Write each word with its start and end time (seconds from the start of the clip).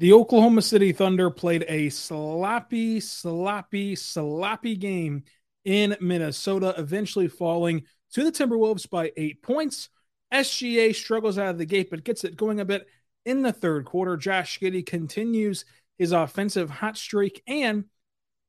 The 0.00 0.14
Oklahoma 0.14 0.62
City 0.62 0.92
Thunder 0.92 1.28
played 1.28 1.66
a 1.68 1.90
sloppy, 1.90 3.00
sloppy, 3.00 3.94
sloppy 3.94 4.74
game 4.74 5.24
in 5.66 5.94
Minnesota, 6.00 6.74
eventually 6.78 7.28
falling 7.28 7.82
to 8.14 8.24
the 8.24 8.32
Timberwolves 8.32 8.88
by 8.88 9.12
eight 9.18 9.42
points. 9.42 9.90
SGA 10.32 10.94
struggles 10.94 11.36
out 11.36 11.50
of 11.50 11.58
the 11.58 11.66
gate, 11.66 11.90
but 11.90 12.02
gets 12.02 12.24
it 12.24 12.34
going 12.34 12.60
a 12.60 12.64
bit 12.64 12.86
in 13.26 13.42
the 13.42 13.52
third 13.52 13.84
quarter. 13.84 14.16
Josh 14.16 14.58
Giddey 14.58 14.86
continues 14.86 15.66
his 15.98 16.12
offensive 16.12 16.70
hot 16.70 16.96
streak, 16.96 17.42
and 17.46 17.84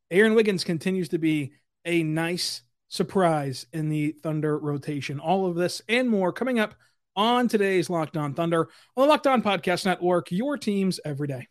Aaron 0.10 0.36
Wiggins 0.36 0.64
continues 0.64 1.10
to 1.10 1.18
be 1.18 1.52
a 1.84 2.02
nice 2.02 2.62
surprise 2.88 3.66
in 3.74 3.90
the 3.90 4.14
Thunder 4.24 4.58
rotation. 4.58 5.20
All 5.20 5.46
of 5.48 5.56
this 5.56 5.82
and 5.90 6.10
more 6.10 6.32
coming 6.32 6.60
up 6.60 6.76
on 7.16 7.48
today's 7.48 7.90
Locked 7.90 8.18
On 8.18 8.34
Thunder 8.34 8.70
on 8.96 9.08
the 9.08 9.10
Locked 9.10 9.28
On 9.28 9.42
Podcast 9.42 9.86
Network, 9.86 10.32
your 10.32 10.58
teams 10.58 11.00
every 11.06 11.28
day. 11.28 11.48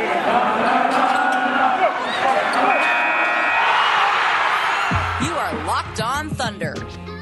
You 0.00 0.06
are 5.34 5.64
Locked 5.66 6.00
On 6.00 6.30
Thunder, 6.30 6.74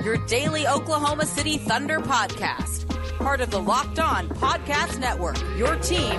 your 0.05 0.19
daily 0.27 0.67
Oklahoma 0.67 1.25
City 1.25 1.57
Thunder 1.59 2.01
podcast. 2.01 2.87
Part 3.19 3.41
of 3.41 3.51
the 3.51 3.61
Locked 3.61 3.99
On 3.99 4.29
Podcast 4.29 4.99
Network, 4.99 5.39
your 5.57 5.77
team 5.77 6.13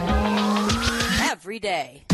every 1.30 1.60
day. 1.60 2.07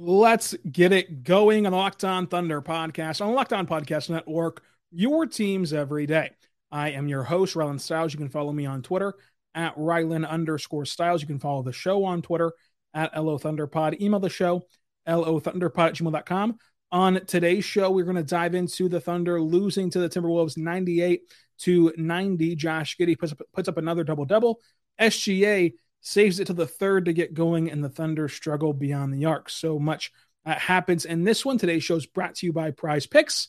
Let's 0.00 0.54
get 0.70 0.92
it 0.92 1.24
going 1.24 1.66
on 1.66 1.72
the 1.72 1.76
Locked 1.76 2.04
On 2.04 2.28
Thunder 2.28 2.62
podcast 2.62 3.20
on 3.20 3.30
the 3.30 3.34
Locked 3.34 3.52
On 3.52 3.66
Podcast 3.66 4.08
Network, 4.10 4.62
your 4.92 5.26
teams 5.26 5.72
every 5.72 6.06
day. 6.06 6.30
I 6.70 6.90
am 6.90 7.08
your 7.08 7.24
host, 7.24 7.56
Rylan 7.56 7.80
Stiles. 7.80 8.12
You 8.12 8.18
can 8.20 8.28
follow 8.28 8.52
me 8.52 8.64
on 8.64 8.80
Twitter 8.80 9.14
at 9.56 9.76
Rylan 9.76 10.24
underscore 10.28 10.84
Stiles. 10.84 11.20
You 11.20 11.26
can 11.26 11.40
follow 11.40 11.64
the 11.64 11.72
show 11.72 12.04
on 12.04 12.22
Twitter 12.22 12.52
at 12.94 13.12
LO 13.20 13.38
Thunderpod. 13.38 14.00
Email 14.00 14.20
the 14.20 14.30
show, 14.30 14.62
LOThunderpod 15.08 15.88
at 15.88 15.94
gmail.com. 15.94 16.58
On 16.92 17.26
today's 17.26 17.64
show, 17.64 17.90
we're 17.90 18.04
going 18.04 18.14
to 18.14 18.22
dive 18.22 18.54
into 18.54 18.88
the 18.88 19.00
Thunder 19.00 19.42
losing 19.42 19.90
to 19.90 19.98
the 19.98 20.08
Timberwolves 20.08 20.56
98 20.56 21.22
to 21.62 21.92
90. 21.96 22.54
Josh 22.54 22.96
Giddey 22.96 23.18
puts 23.18 23.32
up, 23.32 23.40
puts 23.52 23.68
up 23.68 23.78
another 23.78 24.04
double 24.04 24.26
double. 24.26 24.60
SGA 25.00 25.72
saves 26.08 26.40
it 26.40 26.46
to 26.46 26.54
the 26.54 26.66
third 26.66 27.04
to 27.04 27.12
get 27.12 27.34
going, 27.34 27.70
and 27.70 27.84
the 27.84 27.88
Thunder 27.90 28.28
struggle 28.28 28.72
beyond 28.72 29.12
the 29.12 29.26
arc. 29.26 29.50
So 29.50 29.78
much 29.78 30.10
uh, 30.46 30.54
happens 30.54 31.04
in 31.04 31.22
this 31.22 31.44
one. 31.44 31.58
Today's 31.58 31.84
show 31.84 31.96
is 31.96 32.06
brought 32.06 32.36
to 32.36 32.46
you 32.46 32.52
by 32.52 32.70
Prize 32.70 33.06
Picks. 33.06 33.48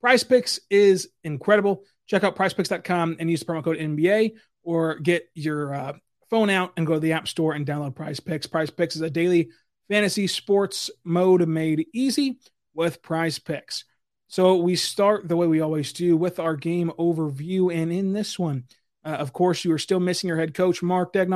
Prize 0.00 0.24
Picks 0.24 0.58
is 0.68 1.08
incredible. 1.22 1.84
Check 2.08 2.24
out 2.24 2.34
prizepicks.com 2.34 3.16
and 3.20 3.30
use 3.30 3.40
the 3.40 3.46
promo 3.46 3.62
code 3.62 3.78
NBA 3.78 4.32
or 4.64 4.98
get 4.98 5.28
your 5.34 5.72
uh, 5.72 5.92
phone 6.28 6.50
out 6.50 6.72
and 6.76 6.88
go 6.88 6.94
to 6.94 7.00
the 7.00 7.12
App 7.12 7.28
Store 7.28 7.52
and 7.52 7.64
download 7.64 7.94
Prize 7.94 8.18
Picks. 8.18 8.48
Prize 8.48 8.70
Picks 8.70 8.96
is 8.96 9.02
a 9.02 9.10
daily 9.10 9.50
fantasy 9.88 10.26
sports 10.26 10.90
mode 11.04 11.46
made 11.46 11.86
easy 11.94 12.40
with 12.74 13.00
Prize 13.02 13.38
Picks. 13.38 13.84
So 14.26 14.56
we 14.56 14.74
start 14.74 15.28
the 15.28 15.36
way 15.36 15.46
we 15.46 15.60
always 15.60 15.92
do 15.92 16.16
with 16.16 16.40
our 16.40 16.56
game 16.56 16.90
overview. 16.98 17.72
And 17.72 17.92
in 17.92 18.12
this 18.12 18.40
one, 18.40 18.64
uh, 19.04 19.10
of 19.10 19.32
course, 19.32 19.64
you 19.64 19.72
are 19.72 19.78
still 19.78 20.00
missing 20.00 20.26
your 20.26 20.38
head 20.38 20.54
coach, 20.54 20.82
Mark 20.82 21.14
who 21.14 21.26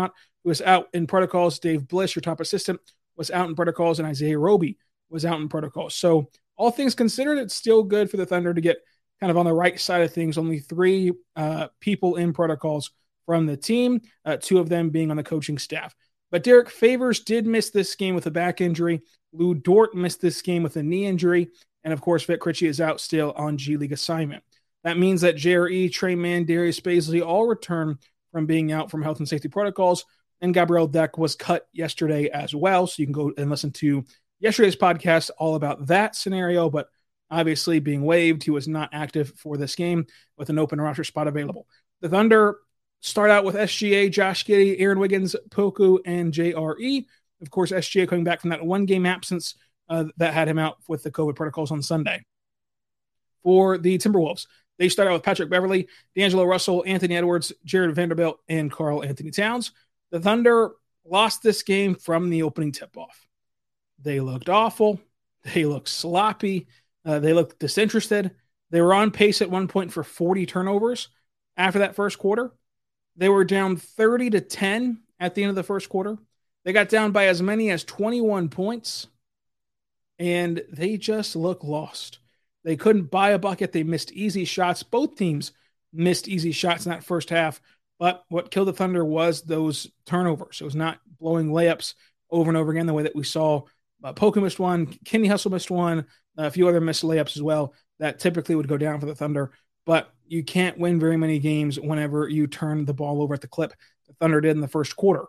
was 0.47 0.63
out 0.63 0.89
in 0.95 1.07
protocols. 1.09 1.59
Dave 1.59 1.89
Bliss, 1.89 2.15
your 2.15 2.23
top 2.23 2.41
assistant, 2.41 2.81
was 3.17 3.33
out 3.33 3.49
in 3.49 3.57
protocols, 3.57 3.99
and 3.99 4.07
Isaiah 4.07 4.39
Roby 4.39 4.79
was 5.11 5.25
out 5.25 5.41
in 5.41 5.49
protocols. 5.49 5.95
So 5.97 6.31
all 6.57 6.71
things 6.71 6.95
considered, 6.95 7.39
it's 7.39 7.55
still 7.55 7.83
good 7.83 8.09
for 8.09 8.17
the 8.17 8.25
Thunder 8.25 8.55
to 8.55 8.61
get 8.61 8.79
kind 9.21 9.31
of 9.31 9.37
on 9.37 9.45
the 9.45 9.53
right 9.53 9.79
side 9.79 10.03
of 10.03 10.13
things. 10.13 10.39
Only 10.39 10.61
three 10.61 11.13
uh, 11.35 11.69
people 11.81 12.15
in 12.17 12.33
protocols 12.33 12.93
from 13.27 13.47
the 13.47 13.57
team, 13.57 14.01
uh, 14.25 14.37
two 14.41 14.59
of 14.59 14.69
them 14.69 14.91
being 14.91 15.11
on 15.11 15.17
the 15.17 15.25
coaching 15.25 15.59
staff. 15.59 15.95
But 16.31 16.45
Derrick 16.45 16.71
Favors 16.71 17.21
did 17.21 17.45
miss 17.45 17.71
this 17.71 17.97
game 17.97 18.15
with 18.15 18.27
a 18.27 18.31
back 18.31 18.61
injury. 18.61 19.03
Lu 19.33 19.55
Dort 19.55 19.97
missed 19.97 20.21
this 20.21 20.43
game 20.43 20.63
with 20.63 20.77
a 20.77 20.83
knee 20.83 21.07
injury. 21.07 21.49
And 21.83 21.93
of 21.93 22.01
course, 22.01 22.25
Vit 22.25 22.41
Krejci 22.41 22.69
is 22.69 22.81
out 22.81 23.01
still 23.01 23.33
on 23.37 23.59
G 23.59 23.77
League 23.77 23.93
assignment. 23.93 24.45
That 24.85 24.99
means 24.99 25.23
that 25.23 25.37
JRE, 25.37 25.93
Tre 25.93 26.15
Mann, 26.15 26.45
Darius 26.45 26.79
Bazley 26.79 27.25
all 27.25 27.49
return 27.49 27.99
from 28.31 28.47
being 28.47 28.71
out 28.71 28.91
from 28.91 29.03
health 29.03 29.19
and 29.19 29.29
safety 29.29 29.49
protocols. 29.49 30.05
And 30.41 30.53
Gabriel 30.55 30.87
Deck 30.87 31.19
was 31.19 31.35
cut 31.35 31.67
yesterday 31.73 32.29
as 32.29 32.55
well. 32.55 32.87
So 32.87 32.97
you 32.99 33.07
can 33.07 33.13
go 33.13 33.33
and 33.37 33.51
listen 33.51 33.73
to 33.73 34.05
yesterday's 34.39 34.77
podcast 34.77 35.31
all 35.39 35.55
about 35.55 35.87
that 35.87 36.15
scenario. 36.15 36.69
But 36.69 36.89
obviously, 37.31 37.81
being 37.81 38.03
waived, 38.03 38.43
he 38.43 38.51
was 38.51 38.69
not 38.69 38.91
active 38.93 39.33
for 39.37 39.57
this 39.57 39.75
game 39.75 40.07
with 40.37 40.51
an 40.51 40.59
open 40.59 40.81
roster 40.81 41.05
spot 41.05 41.27
available. 41.27 41.67
The 42.01 42.09
Thunder 42.09 42.59
Start 43.01 43.31
out 43.31 43.45
with 43.45 43.55
SGA, 43.55 44.11
Josh 44.11 44.45
Giddey, 44.45 44.81
Aaron 44.81 44.99
Wiggins, 44.99 45.37
Poku, 45.51 46.01
and 46.05 46.33
JRE. 46.33 47.05
Of 47.41 47.51
course, 47.51 47.71
SGA 47.71 48.09
coming 48.09 48.25
back 48.25 48.41
from 48.41 48.51
that 48.51 48.65
one 48.65 48.87
game 48.87 49.07
absence 49.07 49.55
uh, 49.89 50.07
that 50.17 50.35
had 50.35 50.49
him 50.49 50.59
out 50.59 50.79
with 50.89 51.03
the 51.03 51.11
COVID 51.11 51.37
protocols 51.37 51.71
on 51.71 51.83
Sunday. 51.83 52.25
For 53.43 53.79
the 53.79 53.99
Timberwolves, 53.99 54.47
they 54.79 54.89
start 54.89 55.09
out 55.09 55.13
with 55.13 55.23
Patrick 55.23 55.51
Beverley, 55.51 55.89
D'Angelo 56.17 56.45
Russell, 56.45 56.83
Anthony 56.87 57.17
Edwards, 57.17 57.53
Jarred 57.65 57.95
Vanderbilt, 57.95 58.41
and 58.49 58.73
Karl-Anthony 58.73 59.31
Towns. 59.31 59.71
The 60.11 60.21
Thunder 60.21 60.71
lost 61.05 61.43
this 61.43 61.63
game 61.63 61.95
from 61.95 62.31
the 62.31 62.43
opening 62.43 62.73
tip 62.73 62.97
off. 62.97 63.27
They 64.03 64.21
looked 64.21 64.49
awful. 64.49 65.01
They 65.55 65.65
looked 65.65 65.89
sloppy. 65.89 66.67
Uh, 67.05 67.21
they 67.21 67.33
looked 67.33 67.61
disinterested. 67.61 68.33
They 68.71 68.81
were 68.81 68.95
on 68.95 69.13
pace 69.13 69.41
at 69.41 69.51
one 69.51 69.69
point 69.69 69.93
for 69.93 70.03
40 70.03 70.45
turnovers 70.47 71.09
after 71.57 71.79
that 71.79 71.95
first 71.95 72.19
quarter. 72.19 72.53
They 73.17 73.29
were 73.29 73.45
down 73.45 73.77
30 73.77 74.31
to 74.31 74.41
10 74.41 75.03
at 75.21 75.35
the 75.35 75.43
end 75.43 75.51
of 75.51 75.57
the 75.57 75.63
first 75.63 75.89
quarter. 75.89 76.19
They 76.65 76.73
got 76.73 76.89
down 76.89 77.13
by 77.13 77.27
as 77.27 77.41
many 77.41 77.71
as 77.71 77.85
21 77.85 78.49
points, 78.49 79.07
and 80.19 80.63
they 80.69 80.97
just 80.97 81.37
look 81.37 81.63
lost. 81.63 82.19
They 82.65 82.75
couldn't 82.77 83.11
buy 83.11 83.31
a 83.31 83.39
bucket. 83.39 83.71
They 83.71 83.85
missed 83.85 84.11
easy 84.11 84.45
shots. 84.45 84.83
Both 84.83 85.15
teams 85.15 85.53
missed 85.93 86.27
easy 86.27 86.51
shots 86.51 86.85
in 86.85 86.91
that 86.91 87.05
first 87.05 87.31
half. 87.31 87.61
But 87.99 88.25
what 88.29 88.51
killed 88.51 88.69
the 88.69 88.73
Thunder 88.73 89.05
was 89.05 89.43
those 89.43 89.89
turnovers. 90.05 90.61
It 90.61 90.65
was 90.65 90.75
not 90.75 91.01
blowing 91.19 91.49
layups 91.49 91.95
over 92.31 92.51
and 92.51 92.57
over 92.57 92.71
again 92.71 92.87
the 92.87 92.95
way 92.95 93.05
that 93.05 93.17
we 93.17 93.25
saw. 93.25 93.63
Uh, 94.05 94.31
missed 94.37 94.59
one, 94.59 94.87
Kenny 95.05 95.27
Hustle 95.27 95.51
missed 95.51 95.71
one, 95.71 96.07
a 96.37 96.51
few 96.51 96.69
other 96.69 96.81
missed 96.81 97.03
layups 97.03 97.37
as 97.37 97.43
well 97.43 97.75
that 97.99 98.19
typically 98.19 98.55
would 98.55 98.69
go 98.69 98.77
down 98.77 99.01
for 99.01 99.07
the 99.07 99.15
Thunder. 99.15 99.53
But 99.85 100.13
you 100.27 100.45
can't 100.45 100.79
win 100.79 101.01
very 101.01 101.17
many 101.17 101.39
games 101.39 101.79
whenever 101.79 102.29
you 102.29 102.47
turn 102.47 102.85
the 102.85 102.95
ball 102.95 103.23
over 103.23 103.35
at 103.35 103.41
the 103.41 103.49
clip 103.49 103.73
the 104.07 104.15
Thunder 104.15 104.41
did 104.41 104.53
in 104.53 104.61
the 104.61 104.69
first 104.69 104.97
quarter. 104.97 105.27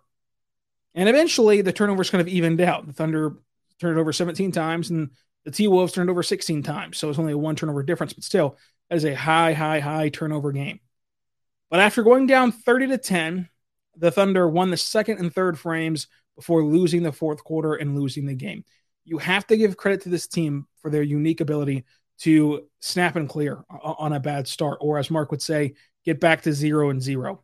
And 0.93 1.07
eventually 1.07 1.61
the 1.61 1.73
turnovers 1.73 2.09
kind 2.09 2.21
of 2.21 2.27
evened 2.27 2.61
out. 2.61 2.85
The 2.85 2.93
Thunder 2.93 3.37
turned 3.79 3.99
over 3.99 4.11
17 4.11 4.51
times 4.51 4.89
and 4.89 5.11
the 5.45 5.51
T 5.51 5.67
Wolves 5.67 5.93
turned 5.93 6.09
over 6.09 6.23
16 6.23 6.63
times. 6.63 6.97
So 6.97 7.09
it's 7.09 7.19
only 7.19 7.33
a 7.33 7.37
one 7.37 7.55
turnover 7.55 7.83
difference, 7.83 8.13
but 8.13 8.23
still, 8.23 8.57
that 8.89 8.95
is 8.95 9.05
a 9.05 9.15
high, 9.15 9.53
high, 9.53 9.79
high 9.79 10.09
turnover 10.09 10.51
game. 10.51 10.79
But 11.69 11.79
after 11.79 12.03
going 12.03 12.27
down 12.27 12.51
30 12.51 12.87
to 12.87 12.97
10, 12.97 13.49
the 13.97 14.11
Thunder 14.11 14.47
won 14.47 14.69
the 14.69 14.77
second 14.77 15.19
and 15.19 15.33
third 15.33 15.59
frames 15.59 16.07
before 16.35 16.63
losing 16.63 17.03
the 17.03 17.11
fourth 17.11 17.43
quarter 17.43 17.75
and 17.75 17.99
losing 17.99 18.25
the 18.25 18.35
game. 18.35 18.63
You 19.03 19.17
have 19.17 19.47
to 19.47 19.57
give 19.57 19.77
credit 19.77 20.01
to 20.01 20.09
this 20.09 20.27
team 20.27 20.67
for 20.81 20.89
their 20.89 21.01
unique 21.01 21.41
ability 21.41 21.85
to 22.19 22.67
snap 22.79 23.15
and 23.15 23.29
clear 23.29 23.63
on 23.69 24.13
a 24.13 24.19
bad 24.19 24.47
start, 24.47 24.77
or 24.81 24.97
as 24.97 25.11
Mark 25.11 25.31
would 25.31 25.41
say, 25.41 25.75
get 26.03 26.19
back 26.19 26.41
to 26.43 26.53
zero 26.53 26.89
and 26.89 27.01
zero. 27.01 27.43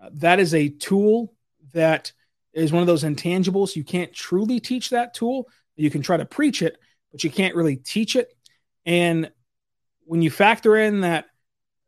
Uh, 0.00 0.10
that 0.14 0.38
is 0.38 0.54
a 0.54 0.68
tool 0.68 1.34
that 1.72 2.12
is 2.52 2.72
one 2.72 2.82
of 2.82 2.86
those 2.86 3.04
intangibles. 3.04 3.76
You 3.76 3.84
can't 3.84 4.12
truly 4.12 4.60
teach 4.60 4.90
that 4.90 5.14
tool. 5.14 5.48
You 5.76 5.90
can 5.90 6.02
try 6.02 6.16
to 6.16 6.24
preach 6.24 6.62
it, 6.62 6.76
but 7.10 7.24
you 7.24 7.30
can't 7.30 7.54
really 7.54 7.76
teach 7.76 8.16
it. 8.16 8.32
And 8.84 9.30
when 10.04 10.22
you 10.22 10.30
factor 10.30 10.76
in 10.76 11.00
that, 11.00 11.26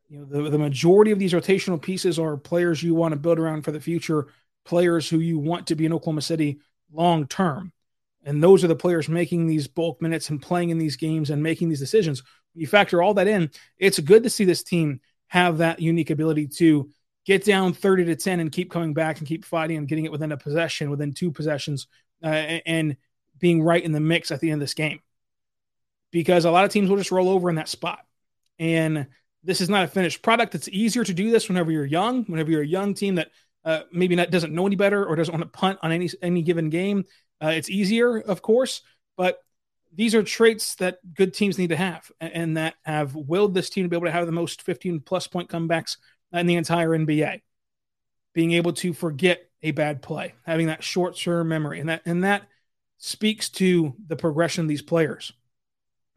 you 0.09 0.19
know, 0.19 0.25
the, 0.25 0.51
the 0.51 0.59
majority 0.59 1.11
of 1.11 1.19
these 1.19 1.33
rotational 1.33 1.81
pieces 1.81 2.19
are 2.19 2.37
players 2.37 2.83
you 2.83 2.95
want 2.95 3.13
to 3.13 3.19
build 3.19 3.39
around 3.39 3.63
for 3.63 3.73
the 3.73 3.81
future, 3.81 4.29
players 4.65 5.09
who 5.09 5.19
you 5.19 5.39
want 5.39 5.67
to 5.69 5.75
be 5.75 5.87
in 5.87 5.93
Oklahoma 5.93 6.23
City 6.23 6.61
long 6.93 7.27
term 7.27 7.73
and 8.25 8.43
those 8.43 8.65
are 8.65 8.69
the 8.69 8.77
players 8.77 9.09
making 9.09 9.47
these 9.47 9.69
bulk 9.69 10.01
minutes 10.01 10.31
and 10.31 10.41
playing 10.41 10.71
in 10.71 10.79
these 10.79 10.97
games 10.97 11.31
and 11.31 11.43
making 11.43 11.69
these 11.69 11.79
decisions. 11.79 12.23
you 12.55 12.67
factor 12.67 13.03
all 13.03 13.15
that 13.15 13.29
in, 13.29 13.51
it's 13.79 13.99
good 13.99 14.23
to 14.23 14.31
see 14.31 14.45
this 14.45 14.63
team 14.63 15.01
have 15.29 15.59
that 15.59 15.81
unique 15.81 16.11
ability 16.11 16.47
to 16.47 16.89
get 17.27 17.45
down 17.45 17.73
30 17.73 18.07
to 18.07 18.17
10 18.17 18.41
and 18.41 18.53
keep 18.53 18.71
coming 18.71 18.95
back 18.95 19.19
and 19.19 19.29
keep 19.29 19.45
fighting 19.45 19.77
and 19.77 19.89
getting 19.89 20.05
it 20.05 20.13
within 20.13 20.33
a 20.33 20.37
possession, 20.37 20.91
within 20.91 21.13
two 21.13 21.31
possessions, 21.31 21.87
uh, 22.23 22.27
and 22.27 22.97
being 23.39 23.63
right 23.63 23.85
in 23.85 23.93
the 23.93 24.01
mix 24.01 24.31
at 24.31 24.41
the 24.41 24.51
end 24.51 24.61
of 24.61 24.67
this 24.67 24.75
game. 24.75 25.01
Because 26.11 26.45
a 26.45 26.51
lot 26.51 26.65
of 26.65 26.71
teams 26.71 26.89
will 26.89 26.97
just 26.97 27.11
roll 27.11 27.29
over 27.29 27.51
in 27.51 27.57
that 27.57 27.69
spot. 27.69 28.01
And 28.59 29.09
this 29.45 29.61
is 29.61 29.69
not 29.69 29.85
a 29.85 29.89
finished 29.89 30.23
product. 30.23 30.55
It's 30.55 30.69
easier 30.69 31.05
to 31.05 31.15
do 31.15 31.31
this 31.31 31.49
whenever 31.49 31.71
you're 31.71 31.85
young, 31.85 32.25
whenever 32.25 32.51
you're 32.51 32.63
a 32.63 32.67
young 32.67 32.95
team 32.95 33.17
that 33.17 33.31
uh, 33.65 33.83
maybe 33.93 34.17
not 34.17 34.31
doesn't 34.31 34.55
know 34.55 34.67
any 34.67 34.77
better 34.77 35.05
or 35.05 35.17
doesn't 35.17 35.33
want 35.33 35.43
to 35.43 35.59
punt 35.59 35.79
on 35.83 35.93
any 35.93 36.09
any 36.23 36.43
given 36.43 36.71
game. 36.71 37.05
Uh, 37.43 37.49
it's 37.49 37.71
easier, 37.71 38.19
of 38.19 38.43
course, 38.43 38.83
but 39.17 39.39
these 39.95 40.15
are 40.15 40.23
traits 40.23 40.75
that 40.77 40.99
good 41.15 41.35
teams 41.35 41.59
need 41.59 41.69
to 41.69 41.77
have 41.77 42.11
and 42.21 42.57
that 42.57 42.75
have 42.83 43.15
willed 43.15 43.55
this 43.55 43.71
team 43.71 43.85
to 43.85 43.89
be 43.89 43.97
able 43.97 44.07
to 44.07 44.13
have 44.13 44.27
the 44.27 44.33
most 44.33 44.63
15 44.63 45.01
plus 45.01 45.27
point 45.27 45.49
comebacks 45.49 45.99
in 46.33 46.47
the 46.47 46.57
entire 46.57 46.91
NBA. 46.91 47.43
Being 48.33 48.53
able 48.53 48.73
to 48.75 48.93
forget 48.93 49.49
a 49.63 49.71
bad 49.71 50.03
play, 50.03 50.35
having 50.45 50.67
that 50.67 50.83
short 50.83 51.17
term 51.17 51.49
memory, 51.49 51.81
and 51.81 51.89
that 51.89 52.03
and 52.05 52.25
that 52.25 52.49
speaks 52.99 53.49
to 53.51 53.95
the 54.07 54.17
progression 54.17 54.63
of 54.63 54.69
these 54.69 54.83
players. 54.83 55.33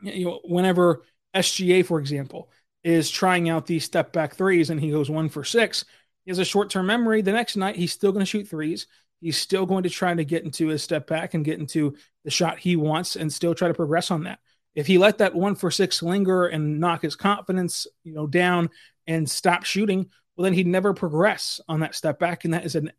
You 0.02 0.26
know, 0.26 0.40
whenever 0.44 1.04
SGA, 1.36 1.86
for 1.86 2.00
example, 2.00 2.50
is 2.88 3.10
trying 3.10 3.50
out 3.50 3.66
these 3.66 3.84
step 3.84 4.14
back 4.14 4.36
threes 4.36 4.70
and 4.70 4.80
he 4.80 4.92
goes 4.92 5.10
one 5.10 5.28
for 5.28 5.44
six, 5.44 5.84
he 6.24 6.32
has 6.32 6.40
a 6.40 6.46
short 6.46 6.70
term 6.70 6.86
memory. 6.86 7.22
The 7.22 7.34
next 7.34 7.58
night, 7.58 7.76
he's 7.76 7.92
still 7.92 8.12
going 8.12 8.22
to 8.22 8.30
shoot 8.30 8.48
threes. 8.48 8.88
He's 9.20 9.38
still 9.38 9.66
going 9.66 9.84
to 9.84 9.90
try 9.90 10.14
to 10.14 10.24
get 10.24 10.44
into 10.44 10.68
his 10.68 10.84
step 10.84 11.08
back 11.08 11.34
and 11.34 11.44
get 11.44 11.60
into 11.60 11.96
the 12.24 12.32
shot 12.32 12.60
he 12.60 12.76
wants 12.76 13.16
and 13.16 13.32
still 13.32 13.54
try 13.54 13.68
to 13.68 13.74
progress 13.74 14.10
on 14.10 14.24
that. 14.24 14.40
If 14.74 14.88
he 14.88 14.98
let 14.98 15.18
that 15.18 15.36
one 15.36 15.56
for 15.56 15.72
six 15.72 16.02
linger 16.02 16.46
and 16.46 16.80
knock 16.80 17.02
his 17.02 17.16
confidence, 17.16 17.88
you 18.04 18.14
know, 18.14 18.28
down 18.28 18.70
and 19.06 19.30
stop 19.30 19.66
shooting, 19.66 20.10
well, 20.36 20.44
then 20.44 20.54
he'd 20.54 20.68
never 20.68 20.94
progress 20.94 21.60
on 21.68 21.82
that 21.82 21.96
step 21.96 22.20
back. 22.20 22.46
And 22.46 22.54
that 22.54 22.66
is 22.66 22.76
an 22.76 22.92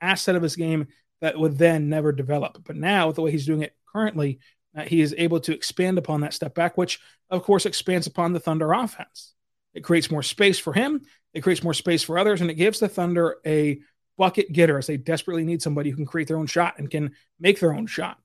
asset 0.00 0.34
of 0.34 0.42
his 0.42 0.56
game 0.56 0.88
that 1.20 1.38
would 1.38 1.56
then 1.56 1.88
never 1.88 2.10
develop. 2.10 2.62
But 2.64 2.76
now, 2.76 3.06
with 3.06 3.16
the 3.16 3.22
way 3.22 3.30
he's 3.30 3.46
doing 3.46 3.62
it 3.62 3.76
currently, 3.92 4.40
uh, 4.76 4.82
he 4.82 5.00
is 5.00 5.14
able 5.16 5.40
to 5.40 5.54
expand 5.54 5.98
upon 5.98 6.22
that 6.22 6.34
step 6.34 6.54
back, 6.54 6.76
which 6.76 7.00
of 7.30 7.42
course 7.42 7.66
expands 7.66 8.06
upon 8.06 8.32
the 8.32 8.40
Thunder 8.40 8.72
offense. 8.72 9.34
It 9.76 9.84
creates 9.84 10.10
more 10.10 10.22
space 10.22 10.58
for 10.58 10.72
him, 10.72 11.02
it 11.34 11.42
creates 11.42 11.62
more 11.62 11.74
space 11.74 12.02
for 12.02 12.18
others, 12.18 12.40
and 12.40 12.50
it 12.50 12.54
gives 12.54 12.80
the 12.80 12.88
Thunder 12.88 13.36
a 13.46 13.80
bucket 14.16 14.50
getter 14.50 14.78
as 14.78 14.86
they 14.86 14.96
desperately 14.96 15.44
need 15.44 15.60
somebody 15.60 15.90
who 15.90 15.96
can 15.96 16.06
create 16.06 16.28
their 16.28 16.38
own 16.38 16.46
shot 16.46 16.78
and 16.78 16.90
can 16.90 17.12
make 17.38 17.60
their 17.60 17.74
own 17.74 17.86
shot 17.86 18.18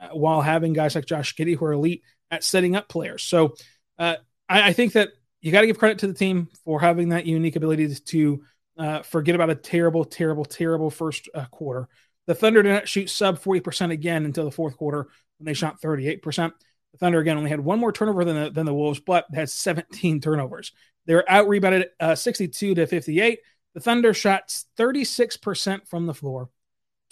uh, 0.00 0.08
while 0.08 0.42
having 0.42 0.74
guys 0.74 0.94
like 0.94 1.06
Josh 1.06 1.34
Giddey 1.34 1.56
who 1.56 1.64
are 1.64 1.72
elite 1.72 2.02
at 2.30 2.44
setting 2.44 2.76
up 2.76 2.88
players. 2.88 3.22
So 3.22 3.54
uh, 3.98 4.16
I, 4.48 4.68
I, 4.68 4.72
think 4.72 4.92
that 4.92 5.10
you 5.40 5.50
got 5.52 5.62
to 5.62 5.66
give 5.66 5.78
credit 5.78 6.00
to 6.00 6.06
the 6.06 6.14
team 6.14 6.48
for 6.64 6.80
having 6.80 7.08
that 7.08 7.26
unique 7.26 7.56
ability 7.56 7.94
to 7.94 8.42
uh, 8.78 9.02
forget 9.02 9.34
about 9.34 9.50
a 9.50 9.54
terrible, 9.54 10.04
terrible, 10.04 10.44
terrible 10.44 10.90
first 10.90 11.28
uh, 11.34 11.46
quarter. 11.46 11.88
The 12.26 12.34
Thunder 12.34 12.62
did 12.62 12.72
not 12.72 12.88
shoot 12.88 13.10
sub 13.10 13.40
40% 13.40 13.90
again 13.90 14.24
until 14.24 14.44
the 14.44 14.50
fourth 14.50 14.76
quarter 14.76 15.08
when 15.38 15.46
they 15.46 15.54
shot 15.54 15.80
38%. 15.80 16.52
The 16.92 16.98
Thunder 16.98 17.18
again 17.20 17.36
only 17.36 17.50
had 17.50 17.60
one 17.60 17.78
more 17.78 17.92
turnover 17.92 18.24
than 18.24 18.44
the, 18.44 18.50
than 18.50 18.66
the 18.66 18.74
Wolves, 18.74 19.00
but 19.00 19.26
had 19.32 19.50
17 19.50 20.20
turnovers. 20.22 20.72
They 21.06 21.14
were 21.14 21.24
out 21.28 21.48
rebounded 21.48 21.88
uh, 21.98 22.14
62 22.14 22.74
to 22.74 22.86
58. 22.86 23.40
The 23.74 23.80
Thunder 23.80 24.12
shot 24.12 24.48
36% 24.78 25.86
from 25.86 26.06
the 26.06 26.14
floor, 26.14 26.50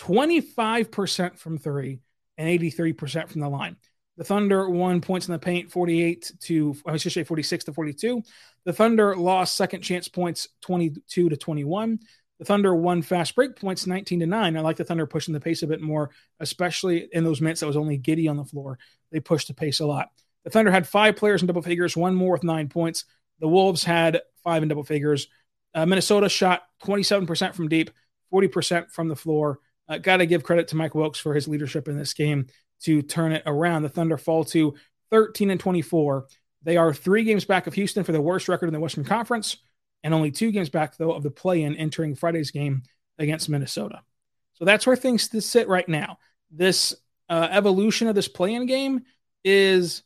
25% 0.00 1.38
from 1.38 1.58
three, 1.58 2.00
and 2.36 2.48
83% 2.48 3.28
from 3.28 3.40
the 3.40 3.48
line. 3.48 3.76
The 4.16 4.24
Thunder 4.24 4.68
won 4.68 5.00
points 5.00 5.28
in 5.28 5.32
the 5.32 5.38
paint 5.38 5.70
48 5.70 6.32
to, 6.40 6.76
I 6.84 6.96
should 6.96 7.12
say 7.12 7.22
46 7.22 7.64
to 7.64 7.72
42. 7.72 8.22
The 8.64 8.72
Thunder 8.72 9.14
lost 9.14 9.56
second 9.56 9.82
chance 9.82 10.08
points 10.08 10.48
22 10.62 11.28
to 11.28 11.36
21. 11.36 12.00
The 12.40 12.44
Thunder 12.44 12.74
won 12.74 13.02
fast 13.02 13.36
break 13.36 13.54
points 13.54 13.86
19 13.86 14.20
to 14.20 14.26
9. 14.26 14.56
I 14.56 14.60
like 14.60 14.76
the 14.76 14.84
Thunder 14.84 15.06
pushing 15.06 15.34
the 15.34 15.40
pace 15.40 15.62
a 15.62 15.68
bit 15.68 15.80
more, 15.80 16.10
especially 16.40 17.08
in 17.12 17.22
those 17.22 17.40
minutes 17.40 17.60
that 17.60 17.66
was 17.66 17.76
only 17.76 17.98
Giddey 17.98 18.28
on 18.28 18.36
the 18.36 18.44
floor. 18.44 18.78
They 19.10 19.20
pushed 19.20 19.48
the 19.48 19.54
pace 19.54 19.80
a 19.80 19.86
lot. 19.86 20.08
The 20.44 20.50
Thunder 20.50 20.70
had 20.70 20.88
five 20.88 21.16
players 21.16 21.42
in 21.42 21.46
double 21.46 21.62
figures, 21.62 21.96
one 21.96 22.14
more 22.14 22.32
with 22.32 22.44
nine 22.44 22.68
points. 22.68 23.04
The 23.40 23.48
Wolves 23.48 23.84
had 23.84 24.20
five 24.42 24.62
in 24.62 24.68
double 24.68 24.84
figures. 24.84 25.28
Uh, 25.74 25.86
Minnesota 25.86 26.28
shot 26.28 26.62
27% 26.84 27.54
from 27.54 27.68
deep, 27.68 27.90
40% 28.32 28.90
from 28.90 29.08
the 29.08 29.16
floor. 29.16 29.60
Uh, 29.88 29.98
Got 29.98 30.18
to 30.18 30.26
give 30.26 30.42
credit 30.42 30.68
to 30.68 30.76
Mike 30.76 30.94
Wilks 30.94 31.18
for 31.18 31.34
his 31.34 31.48
leadership 31.48 31.88
in 31.88 31.96
this 31.98 32.14
game 32.14 32.46
to 32.82 33.02
turn 33.02 33.32
it 33.32 33.42
around. 33.46 33.82
The 33.82 33.88
Thunder 33.88 34.16
fall 34.16 34.44
to 34.44 34.74
13 35.10 35.50
and 35.50 35.60
24. 35.60 36.26
They 36.62 36.76
are 36.76 36.92
three 36.92 37.24
games 37.24 37.44
back 37.44 37.66
of 37.66 37.74
Houston 37.74 38.04
for 38.04 38.12
the 38.12 38.20
worst 38.20 38.48
record 38.48 38.66
in 38.66 38.74
the 38.74 38.80
Western 38.80 39.04
Conference, 39.04 39.56
and 40.02 40.12
only 40.12 40.30
two 40.30 40.50
games 40.50 40.68
back, 40.68 40.96
though, 40.96 41.12
of 41.12 41.22
the 41.22 41.30
play 41.30 41.62
in 41.62 41.76
entering 41.76 42.14
Friday's 42.14 42.50
game 42.50 42.82
against 43.18 43.48
Minnesota. 43.48 44.02
So 44.54 44.64
that's 44.64 44.86
where 44.86 44.96
things 44.96 45.30
sit 45.44 45.68
right 45.68 45.88
now. 45.88 46.18
This 46.50 46.94
uh, 47.28 47.48
evolution 47.50 48.08
of 48.08 48.14
this 48.14 48.28
play 48.28 48.54
in 48.54 48.66
game 48.66 49.02
is 49.44 50.02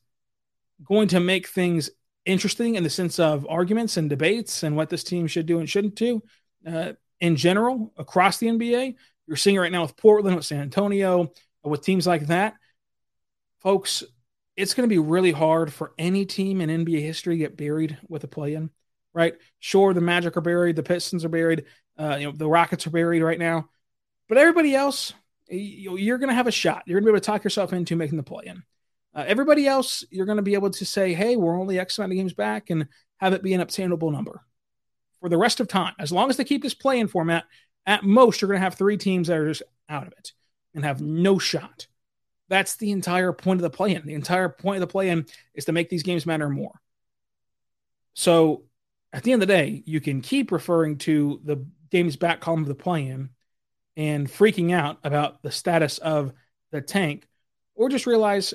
going 0.85 1.09
to 1.09 1.21
make 1.21 1.47
things 1.47 1.91
interesting 2.25 2.77
in 2.77 2.83
the 2.83 2.91
sense 2.91 3.19
of 3.19 3.47
arguments 3.49 3.97
and 3.97 4.09
debates 4.09 4.63
and 4.63 4.77
what 4.77 4.89
this 4.89 5.05
team 5.05 5.27
should 5.27 5.47
do 5.47 5.59
and 5.59 5.69
shouldn't 5.69 5.95
do 5.95 6.23
uh, 6.67 6.93
in 7.21 7.37
general 7.37 7.93
across 7.97 8.39
the 8.39 8.49
NBA. 8.49 8.95
You're 9.27 9.37
seeing 9.37 9.59
right 9.59 9.73
now 9.73 9.83
with 9.83 9.97
Portland, 9.97 10.37
with 10.37 10.45
San 10.47 10.61
Antonio, 10.61 11.33
with 11.63 11.83
teams 11.83 12.07
like 12.07 12.27
that. 12.27 12.55
Folks, 13.61 14.03
it's 14.57 14.75
going 14.75 14.89
to 14.89 14.93
be 14.93 14.99
really 14.99 15.33
hard 15.33 15.73
for 15.73 15.93
any 15.99 16.27
team 16.27 16.61
in 16.61 16.85
NBA 16.85 17.01
history 17.01 17.35
to 17.35 17.39
get 17.39 17.57
buried 17.57 17.99
with 18.09 18.25
a 18.25 18.29
play 18.29 18.55
in, 18.55 18.71
right? 19.15 19.35
Sure, 19.61 19.95
the 19.95 20.01
Magic 20.01 20.37
are 20.37 20.43
buried, 20.43 20.77
the 20.77 20.83
Pistons 20.83 21.25
are 21.25 21.31
buried, 21.31 21.65
uh, 21.99 22.17
you 22.19 22.27
know, 22.27 22.33
the 22.33 22.49
Rockets 22.49 22.87
are 22.87 22.91
buried 22.91 23.23
right 23.23 23.39
now, 23.39 23.69
but 24.29 24.39
everybody 24.39 24.75
else, 24.75 25.15
you're 25.49 26.19
going 26.19 26.29
to 26.29 26.35
have 26.35 26.47
a 26.47 26.53
shot. 26.53 26.83
You're 26.87 27.01
going 27.01 27.07
to 27.07 27.13
be 27.13 27.17
able 27.17 27.21
to 27.21 27.27
talk 27.27 27.45
yourself 27.45 27.73
into 27.73 27.97
making 27.97 28.17
the 28.17 28.23
play 28.23 28.45
in. 28.47 28.63
Uh, 29.15 29.25
everybody 29.27 29.67
else, 29.67 30.05
you're 30.11 30.27
going 30.27 30.37
to 30.37 30.43
be 30.43 30.55
able 30.55 30.71
to 30.71 30.85
say, 30.85 31.13
hey, 31.13 31.37
we're 31.37 31.59
only 31.59 31.79
X 31.79 31.99
amount 31.99 32.13
of 32.13 32.17
games 32.17 32.33
back 32.33 32.71
and 32.71 32.89
have 33.19 33.33
it 33.35 33.43
be 33.43 33.53
an 33.55 33.61
obtainable 33.61 34.11
number 34.11 34.41
for 35.21 35.29
the 35.29 35.37
rest 35.37 35.61
of 35.61 35.69
time. 35.69 35.95
As 35.99 36.11
long 36.11 36.31
as 36.31 36.37
they 36.37 36.45
keep 36.45 36.63
this 36.63 36.75
play-in 36.75 37.09
format, 37.09 37.45
at 37.85 38.05
most, 38.05 38.41
you're 38.41 38.49
going 38.49 38.61
to 38.61 38.65
have 38.65 38.75
three 38.75 38.97
teams 38.97 39.29
that 39.29 39.37
are 39.37 39.49
just 39.49 39.63
out 39.89 40.07
of 40.07 40.13
it 40.17 40.33
and 40.75 40.85
have 40.85 41.01
no 41.01 41.39
shot. 41.39 41.87
That's 42.49 42.77
the 42.77 42.91
entire 42.91 43.33
point 43.33 43.59
of 43.59 43.63
the 43.63 43.71
play-in. 43.71 44.07
The 44.07 44.15
entire 44.15 44.49
point 44.49 44.77
of 44.77 44.89
the 44.89 44.93
play-in 44.93 45.27
is 45.55 45.67
to 45.67 45.73
make 45.73 45.89
these 45.89 46.03
games 46.03 46.27
matter 46.27 46.49
more. 46.49 46.81
So 48.15 48.65
at 49.13 49.23
the 49.23 49.33
end 49.33 49.43
of 49.43 49.49
the 49.49 49.55
day, 49.55 49.83
you 49.85 50.01
can 50.01 50.21
keep 50.23 50.53
referring 50.53 50.99
to 50.99 51.41
the 51.45 51.65
games 51.91 52.17
back 52.17 52.41
column 52.41 52.63
of 52.63 52.69
the 52.69 52.75
play-in 52.75 53.31
and 53.97 54.29
freaking 54.29 54.73
out 54.73 54.99
about 55.05 55.43
the 55.43 55.51
status 55.51 55.99
of 55.99 56.33
the 56.71 56.81
tank, 56.81 57.27
or 57.75 57.89
just 57.89 58.07
realize 58.07 58.55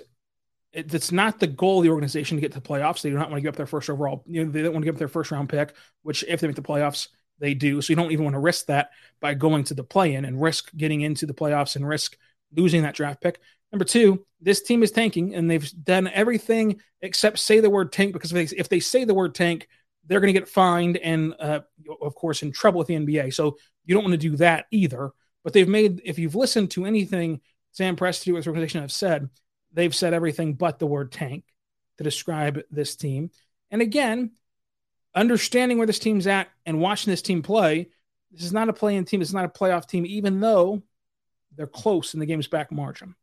it's 0.73 1.11
not 1.11 1.39
the 1.39 1.47
goal 1.47 1.79
of 1.79 1.83
the 1.83 1.89
organization 1.89 2.37
to 2.37 2.41
get 2.41 2.51
to 2.51 2.59
the 2.59 2.67
playoffs. 2.67 3.01
They 3.01 3.09
do 3.09 3.15
not 3.15 3.29
want 3.29 3.37
to 3.37 3.41
give 3.41 3.53
up 3.53 3.55
their 3.55 3.65
first 3.65 3.89
overall. 3.89 4.23
You 4.27 4.45
know, 4.45 4.51
they 4.51 4.61
don't 4.61 4.73
want 4.73 4.83
to 4.83 4.85
give 4.85 4.95
up 4.95 4.99
their 4.99 5.07
first 5.07 5.31
round 5.31 5.49
pick, 5.49 5.73
which 6.03 6.23
if 6.27 6.39
they 6.39 6.47
make 6.47 6.55
the 6.55 6.61
playoffs, 6.61 7.07
they 7.39 7.53
do. 7.53 7.81
So 7.81 7.91
you 7.91 7.95
don't 7.95 8.11
even 8.11 8.25
want 8.25 8.35
to 8.35 8.39
risk 8.39 8.67
that 8.67 8.91
by 9.19 9.33
going 9.33 9.63
to 9.65 9.73
the 9.73 9.83
play 9.83 10.15
in 10.15 10.25
and 10.25 10.41
risk 10.41 10.71
getting 10.75 11.01
into 11.01 11.25
the 11.25 11.33
playoffs 11.33 11.75
and 11.75 11.87
risk 11.87 12.17
losing 12.55 12.83
that 12.83 12.95
draft 12.95 13.21
pick. 13.21 13.39
Number 13.71 13.85
two, 13.85 14.25
this 14.41 14.61
team 14.61 14.83
is 14.83 14.91
tanking 14.91 15.35
and 15.35 15.49
they've 15.49 15.69
done 15.83 16.07
everything 16.07 16.79
except 17.01 17.39
say 17.39 17.59
the 17.59 17.69
word 17.69 17.91
tank 17.91 18.13
because 18.13 18.31
if 18.31 18.49
they, 18.49 18.57
if 18.57 18.69
they 18.69 18.79
say 18.79 19.03
the 19.03 19.13
word 19.13 19.35
tank, 19.35 19.67
they're 20.05 20.19
going 20.19 20.33
to 20.33 20.39
get 20.39 20.47
fined 20.47 20.97
and, 20.97 21.33
uh, 21.39 21.59
of 22.01 22.15
course, 22.15 22.41
in 22.41 22.51
trouble 22.51 22.79
with 22.79 22.87
the 22.87 22.95
NBA. 22.95 23.33
So 23.33 23.57
you 23.85 23.93
don't 23.93 24.03
want 24.03 24.13
to 24.13 24.29
do 24.29 24.37
that 24.37 24.65
either. 24.71 25.11
But 25.47 25.53
they've 25.53 25.65
made, 25.65 26.01
if 26.03 26.19
you've 26.19 26.35
listened 26.35 26.71
to 26.71 26.83
anything 26.83 27.39
Sam 27.71 27.95
Presti 27.95 28.33
or 28.33 28.35
his 28.35 28.47
organization 28.47 28.81
have 28.81 28.91
said, 28.91 29.29
they've 29.71 29.95
said 29.95 30.13
everything 30.13 30.55
but 30.55 30.77
the 30.77 30.85
word 30.85 31.09
tank 31.09 31.45
to 31.97 32.03
describe 32.03 32.63
this 32.69 32.97
team. 32.97 33.31
And 33.71 33.81
again, 33.81 34.31
understanding 35.15 35.77
where 35.77 35.87
this 35.87 35.99
team's 35.99 36.27
at 36.27 36.49
and 36.65 36.81
watching 36.81 37.11
this 37.11 37.21
team 37.21 37.43
play, 37.43 37.87
this 38.29 38.43
is 38.43 38.51
not 38.51 38.67
a 38.67 38.73
playing 38.73 39.05
team. 39.05 39.21
It's 39.21 39.31
not 39.31 39.45
a 39.45 39.47
playoff 39.47 39.87
team, 39.87 40.05
even 40.05 40.41
though 40.41 40.83
they're 41.55 41.65
close 41.65 42.13
in 42.13 42.19
the 42.19 42.25
game's 42.25 42.47
back 42.47 42.69
margin. 42.69 43.15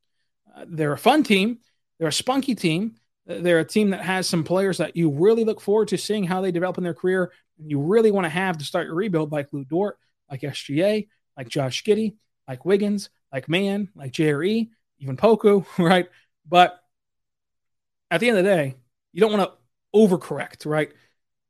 Uh, 0.57 0.65
they're 0.67 0.95
a 0.95 0.97
fun 0.97 1.25
team. 1.25 1.59
They're 1.99 2.09
a 2.09 2.11
spunky 2.11 2.55
team. 2.55 2.95
They're 3.27 3.59
a 3.59 3.67
team 3.67 3.91
that 3.91 4.01
has 4.01 4.27
some 4.27 4.45
players 4.45 4.79
that 4.79 4.97
you 4.97 5.11
really 5.11 5.45
look 5.45 5.61
forward 5.61 5.89
to 5.89 5.99
seeing 5.99 6.25
how 6.25 6.41
they 6.41 6.53
develop 6.53 6.79
in 6.79 6.85
their 6.85 6.95
career. 6.95 7.33
And 7.59 7.71
you 7.71 7.83
really 7.83 8.13
want 8.13 8.25
to 8.25 8.31
have 8.31 8.57
to 8.57 8.65
start 8.65 8.87
your 8.87 8.95
rebuild 8.97 9.31
like 9.31 9.53
Lu 9.53 9.67
Dort, 9.67 9.99
like 10.31 10.41
SGA, 10.41 11.07
like 11.37 11.49
Josh 11.49 11.83
Giddey, 11.85 12.17
like 12.49 12.65
Wiggins, 12.65 13.11
like 13.33 13.49
Mann, 13.49 13.89
like 13.95 14.13
JRE, 14.13 14.69
even 14.99 15.17
Poku, 15.17 15.67
right? 15.79 16.09
But 16.47 16.79
at 18.11 18.21
the 18.21 18.29
end 18.29 18.39
of 18.39 18.45
the 18.45 18.51
day, 18.51 18.77
you 19.13 19.21
don't 19.21 19.33
want 19.33 19.51
to 19.51 19.99
overcorrect, 19.99 20.67
right? 20.67 20.93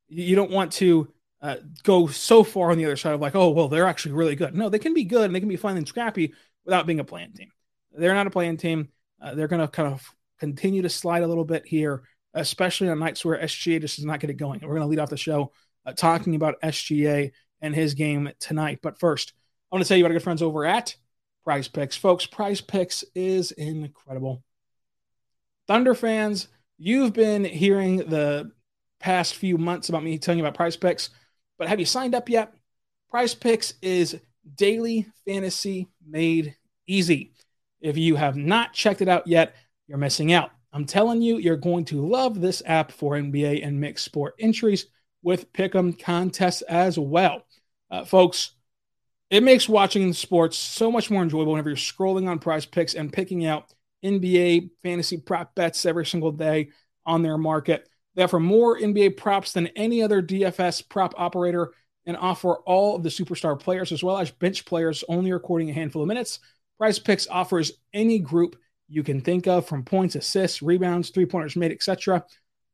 You 0.09 0.37
don't 0.37 0.51
want 0.51 0.73
to 0.75 1.13
uh, 1.43 1.57
go 1.83 2.07
so 2.07 2.45
far 2.45 2.71
on 2.71 2.79
the 2.79 2.87
other 2.87 2.97
side 2.97 3.15
of 3.15 3.21
like, 3.21 3.35
oh, 3.35 3.51
well, 3.51 3.69
they're 3.69 3.87
actually 3.87 4.13
really 4.13 4.37
good. 4.37 4.55
No, 4.55 4.69
they 4.69 4.79
can 4.79 4.95
be 4.95 5.05
good 5.05 5.25
and 5.25 5.35
they 5.35 5.41
can 5.41 5.49
be 5.49 5.57
fun 5.57 5.77
and 5.77 5.87
scrappy 5.87 6.35
without 6.65 6.87
being 6.87 7.01
a 7.01 7.05
playing 7.05 7.33
team. 7.33 7.51
They're 7.93 8.15
not 8.15 8.27
a 8.27 8.31
playing 8.31 8.57
team. 8.57 8.89
Uh, 9.21 9.35
they're 9.35 9.49
going 9.49 9.61
to 9.61 9.69
kind 9.69 9.93
of 9.93 10.07
continue 10.39 10.83
to 10.83 10.89
slide 10.89 11.23
a 11.23 11.27
little 11.27 11.45
bit 11.45 11.67
here 11.67 12.05
especially 12.35 12.89
on 12.89 12.99
nights 12.99 13.25
where 13.25 13.39
SGA 13.39 13.81
just 13.81 13.97
does 13.97 14.05
not 14.05 14.21
get 14.21 14.31
it 14.31 14.35
going. 14.35 14.61
We're 14.61 14.69
going 14.69 14.83
to 14.83 14.87
lead 14.87 14.99
off 14.99 15.11
the 15.11 15.17
show 15.17 15.53
uh, 15.87 15.93
talking 15.93 16.35
about 16.35 16.61
SGA 16.63 17.31
and 17.61 17.75
his 17.75 17.95
game 17.95 18.31
tonight. 18.41 18.81
But 18.83 18.99
first, 18.99 19.33
I 19.71 19.77
want 19.77 19.85
to 19.85 19.89
tell 19.89 19.97
you 19.97 20.05
about 20.05 20.13
our 20.13 20.19
good 20.19 20.25
friends 20.25 20.43
over 20.43 20.65
at 20.65 20.95
Prize 21.45 21.69
Picks. 21.69 21.97
Folks, 21.97 22.27
Prize 22.27 22.61
Picks 22.61 23.05
is 23.15 23.51
incredible. 23.53 24.43
Thunder 25.67 25.95
fans, 25.95 26.49
you've 26.79 27.13
been 27.13 27.45
hearing 27.45 27.99
the 27.99 28.53
past 29.01 29.35
few 29.37 29.59
months 29.59 29.89
about 29.89 30.03
me 30.03 30.19
telling 30.19 30.39
you 30.39 30.45
about 30.45 30.57
Prize 30.57 30.77
Picks, 30.77 31.11
but 31.59 31.69
have 31.69 31.81
you 31.81 31.87
signed 31.87 32.15
up 32.15 32.29
yet? 32.29 32.55
Prize 33.11 33.35
Picks 33.35 33.75
is 33.83 34.19
daily 34.57 35.07
fantasy 35.27 35.89
made 36.07 36.57
easy. 36.87 37.33
If 37.81 37.97
you 37.97 38.17
have 38.17 38.37
not 38.37 38.73
checked 38.73 39.03
it 39.03 39.09
out 39.09 39.27
yet, 39.27 39.55
you're 39.87 39.99
missing 39.99 40.33
out. 40.33 40.51
I'm 40.73 40.87
telling 40.87 41.23
you, 41.23 41.39
you're 41.39 41.57
going 41.57 41.85
to 41.87 42.07
love 42.07 42.41
this 42.41 42.63
app 42.67 42.91
for 42.91 43.13
NBA 43.13 43.65
and 43.65 43.81
mixed 43.81 44.05
sport 44.05 44.35
entries 44.39 44.87
with 45.23 45.53
pick'em 45.53 45.99
contests 45.99 46.63
as 46.63 46.99
well. 46.99 47.45
Uh, 47.91 48.05
folks, 48.05 48.53
it 49.31 49.43
makes 49.43 49.69
watching 49.69 50.13
sports 50.13 50.57
so 50.57 50.91
much 50.91 51.11
more 51.11 51.23
enjoyable 51.23 51.53
whenever 51.53 51.71
you're 51.71 51.77
scrolling 51.77 52.29
on 52.29 52.39
prize 52.39 52.67
picks 52.67 52.95
and 52.95 53.13
picking 53.13 53.47
out 53.47 53.73
NBA 54.05 54.71
fantasy 54.83 55.17
prop 55.17 55.55
bets 55.55 55.87
every 55.87 56.07
single 56.07 56.33
day 56.33 56.69
on 57.07 57.23
their 57.23 57.39
market. 57.39 57.89
They 58.15 58.23
offer 58.23 58.39
more 58.39 58.79
NBA 58.79 59.17
props 59.17 59.53
than 59.53 59.69
any 59.69 60.03
other 60.03 60.23
DFS 60.23 60.89
prop 60.89 61.15
operator 61.17 61.73
and 62.07 62.17
offer 62.17 62.57
all 62.59 62.97
of 62.97 63.03
the 63.03 63.09
superstar 63.09 63.59
players 63.59 63.93
as 63.93 64.05
well 64.05 64.19
as 64.19 64.31
bench 64.31 64.65
players 64.67 65.03
only 65.09 65.33
recording 65.33 65.71
a 65.71 65.73
handful 65.73 66.03
of 66.03 66.09
minutes. 66.09 66.39
Prize 66.79 66.99
Picks 66.99 67.27
offers 67.29 67.73
any 67.93 68.19
group 68.19 68.57
you 68.89 69.03
can 69.03 69.21
think 69.21 69.47
of 69.47 69.67
from 69.67 69.85
points, 69.85 70.15
assists, 70.15 70.63
rebounds, 70.63 71.11
three 71.11 71.27
pointers 71.27 71.57
made, 71.57 71.73
etc. 71.73 72.25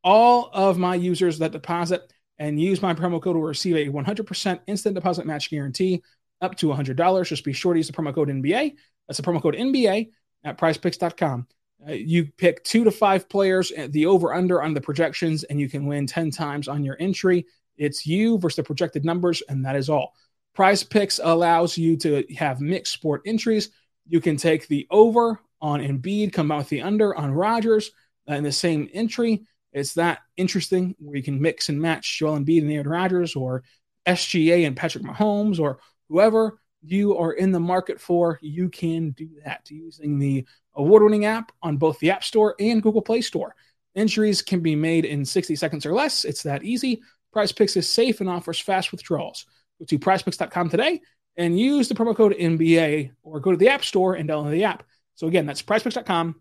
All 0.03 0.51
of 0.53 0.79
my 0.79 0.97
users 0.97 1.39
that 1.39 1.53
deposit 1.53 2.13
and 2.39 2.61
use 2.61 2.83
my 2.83 2.95
promo 2.95 3.23
code 3.23 3.37
will 3.37 3.43
receive 3.43 3.77
a 3.77 3.93
100% 3.93 4.61
instant 4.67 4.95
deposit 4.95 5.27
match 5.27 5.51
guarantee 5.51 6.03
up 6.41 6.57
to 6.57 6.67
$100. 6.67 7.27
Just 7.27 7.45
be 7.45 7.53
sure 7.53 7.75
to 7.75 7.79
use 7.79 7.87
the 7.87 7.93
promo 7.93 8.15
code 8.15 8.29
NBA. 8.29 8.75
That's 9.07 9.19
the 9.19 9.23
promo 9.23 9.43
code 9.43 9.57
NBA 9.57 10.11
at 10.45 10.59
prizepicks.com. 10.59 11.47
Uh, 11.89 11.93
you 11.93 12.27
pick 12.37 12.63
two 12.65 12.85
to 12.85 12.91
five 12.91 13.29
players, 13.29 13.73
uh, 13.77 13.89
the 13.91 14.07
over 14.07 14.35
under 14.35 14.63
on 14.63 14.75
the 14.75 14.81
projections, 14.81 15.45
and 15.45 15.59
you 15.59 15.69
can 15.69 15.87
win 15.87 16.07
10 16.07 16.31
times 16.31 16.69
on 16.69 16.85
your 16.85 16.97
entry. 17.01 17.47
It's 17.77 18.07
you 18.07 18.39
versus 18.39 18.57
the 18.57 18.63
projected 18.63 19.05
numbers, 19.05 19.43
and 19.49 19.65
that 19.65 19.77
is 19.77 19.89
all. 19.89 20.15
Prize 20.55 20.83
Picks 20.83 21.21
allows 21.23 21.79
you 21.79 21.97
to 21.99 22.25
have 22.37 22.61
mixed 22.61 22.93
sport 22.93 23.23
entries. 23.25 23.71
You 24.07 24.21
can 24.21 24.37
take 24.37 24.69
the 24.69 24.87
over 24.91 25.41
on 25.63 25.81
Embiid, 25.81 26.33
come 26.33 26.51
out 26.51 26.59
with 26.59 26.69
the 26.69 26.83
under 26.83 27.15
on 27.15 27.33
Rodgers 27.33 27.91
uh, 28.29 28.35
in 28.35 28.45
the 28.45 28.53
same 28.53 28.89
entry. 28.93 29.47
It's 29.73 29.95
that 29.95 30.21
interesting 30.37 30.97
where 30.99 31.17
you 31.17 31.23
can 31.23 31.41
mix 31.41 31.69
and 31.69 31.81
match 31.81 32.19
Joel 32.19 32.39
Embiid 32.39 32.63
and 32.63 32.73
Aaron 32.73 32.89
Rodgers 32.89 33.37
or 33.37 33.63
SGA 34.07 34.67
and 34.67 34.77
Patrick 34.77 35.05
Mahomes 35.05 35.61
or 35.61 35.79
whoever 36.11 36.59
you 36.83 37.17
are 37.17 37.33
in 37.33 37.53
the 37.53 37.61
market 37.61 38.01
for, 38.01 38.39
you 38.43 38.69
can 38.69 39.11
do 39.11 39.29
that 39.45 39.71
using 39.71 40.19
the 40.19 40.47
award 40.75 41.03
winning 41.03 41.25
app 41.25 41.53
on 41.63 41.77
both 41.77 41.99
the 42.01 42.11
App 42.11 42.25
Store 42.25 42.55
and 42.59 42.83
Google 42.83 43.01
Play 43.01 43.21
Store. 43.21 43.55
Entries 43.95 44.43
can 44.43 44.61
be 44.61 44.77
made 44.77 45.05
in 45.05 45.25
60 45.25 45.57
seconds 45.57 45.87
or 45.87 45.93
less. 45.93 46.25
It's 46.25 46.43
that 46.43 46.65
easy. 46.65 47.03
Prize 47.33 47.53
Picks 47.53 47.77
is 47.77 47.89
safe 47.89 48.21
and 48.21 48.29
offers 48.29 48.59
fast 48.59 48.93
withdrawals. 48.93 49.47
Go 49.79 49.85
to 49.87 49.99
prizepicks.com 49.99 50.69
today 50.69 51.01
and 51.37 51.59
use 51.59 51.89
the 51.89 51.95
promo 51.95 52.15
code 52.15 52.35
NBA 52.39 53.13
or 53.23 53.41
go 53.41 53.53
to 53.53 53.57
the 53.57 53.69
App 53.69 53.85
Store 53.85 54.15
and 54.15 54.29
download 54.29 54.51
the 54.51 54.65
app. 54.65 54.85
So 55.15 55.27
again, 55.27 55.47
that's 55.47 55.63
prizepicks.com 55.63 56.35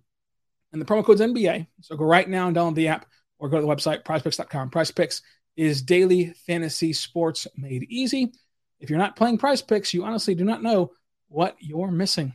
and 0.73 0.81
the 0.81 0.85
promo 0.85 1.03
code's 1.03 1.21
NBA. 1.21 1.67
So 1.81 1.95
go 1.95 2.05
right 2.05 2.27
now 2.27 2.47
and 2.47 2.55
download 2.55 2.75
the 2.75 2.87
app 2.89 3.05
or 3.39 3.49
go 3.49 3.57
to 3.57 3.61
the 3.61 3.67
website 3.67 4.03
prizepicks.com. 4.03 4.69
Prize 4.69 4.91
Picks 4.91 5.21
is 5.55 5.81
daily 5.81 6.33
fantasy 6.47 6.93
sports 6.93 7.47
made 7.57 7.83
easy. 7.89 8.31
If 8.79 8.89
you're 8.89 8.99
not 8.99 9.15
playing 9.15 9.37
prize 9.37 9.61
picks, 9.61 9.93
you 9.93 10.03
honestly 10.03 10.35
do 10.35 10.43
not 10.43 10.63
know 10.63 10.91
what 11.27 11.55
you're 11.59 11.91
missing. 11.91 12.33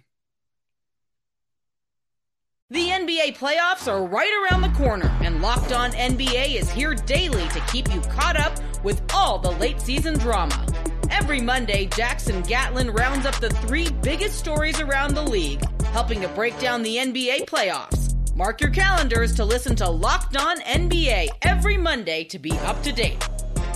The 2.71 2.89
NBA 2.89 3.37
playoffs 3.37 3.87
are 3.93 4.05
right 4.05 4.49
around 4.51 4.63
the 4.63 4.71
corner, 4.71 5.15
and 5.23 5.41
Locked 5.41 5.73
On 5.73 5.93
NBA 5.93 6.57
is 6.57 6.71
here 6.71 6.95
daily 6.95 7.47
to 7.49 7.61
keep 7.71 7.93
you 7.95 8.01
caught 8.01 8.39
up 8.39 8.59
with 8.83 9.03
all 9.15 9.39
the 9.39 9.53
late 9.53 9.81
season 9.81 10.19
drama. 10.19 10.67
Every 11.11 11.41
Monday, 11.41 11.87
Jackson 11.87 12.43
Gatlin 12.43 12.91
rounds 12.91 13.27
up 13.27 13.37
the 13.37 13.51
three 13.51 13.91
biggest 14.03 14.39
stories 14.39 14.81
around 14.81 15.15
the 15.15 15.23
league, 15.23 15.63
helping 15.85 16.21
to 16.23 16.29
break 16.29 16.59
down 16.59 16.83
the 16.83 16.97
NBA 16.97 17.47
playoffs. 17.47 18.15
Mark 18.35 18.61
your 18.61 18.71
calendars 18.71 19.35
to 19.37 19.45
listen 19.45 19.77
to 19.77 19.89
Locked 19.89 20.37
On 20.37 20.59
NBA 20.63 21.29
every 21.43 21.77
Monday 21.77 22.25
to 22.25 22.39
be 22.39 22.53
up 22.61 22.83
to 22.83 22.93
date. 22.93 23.29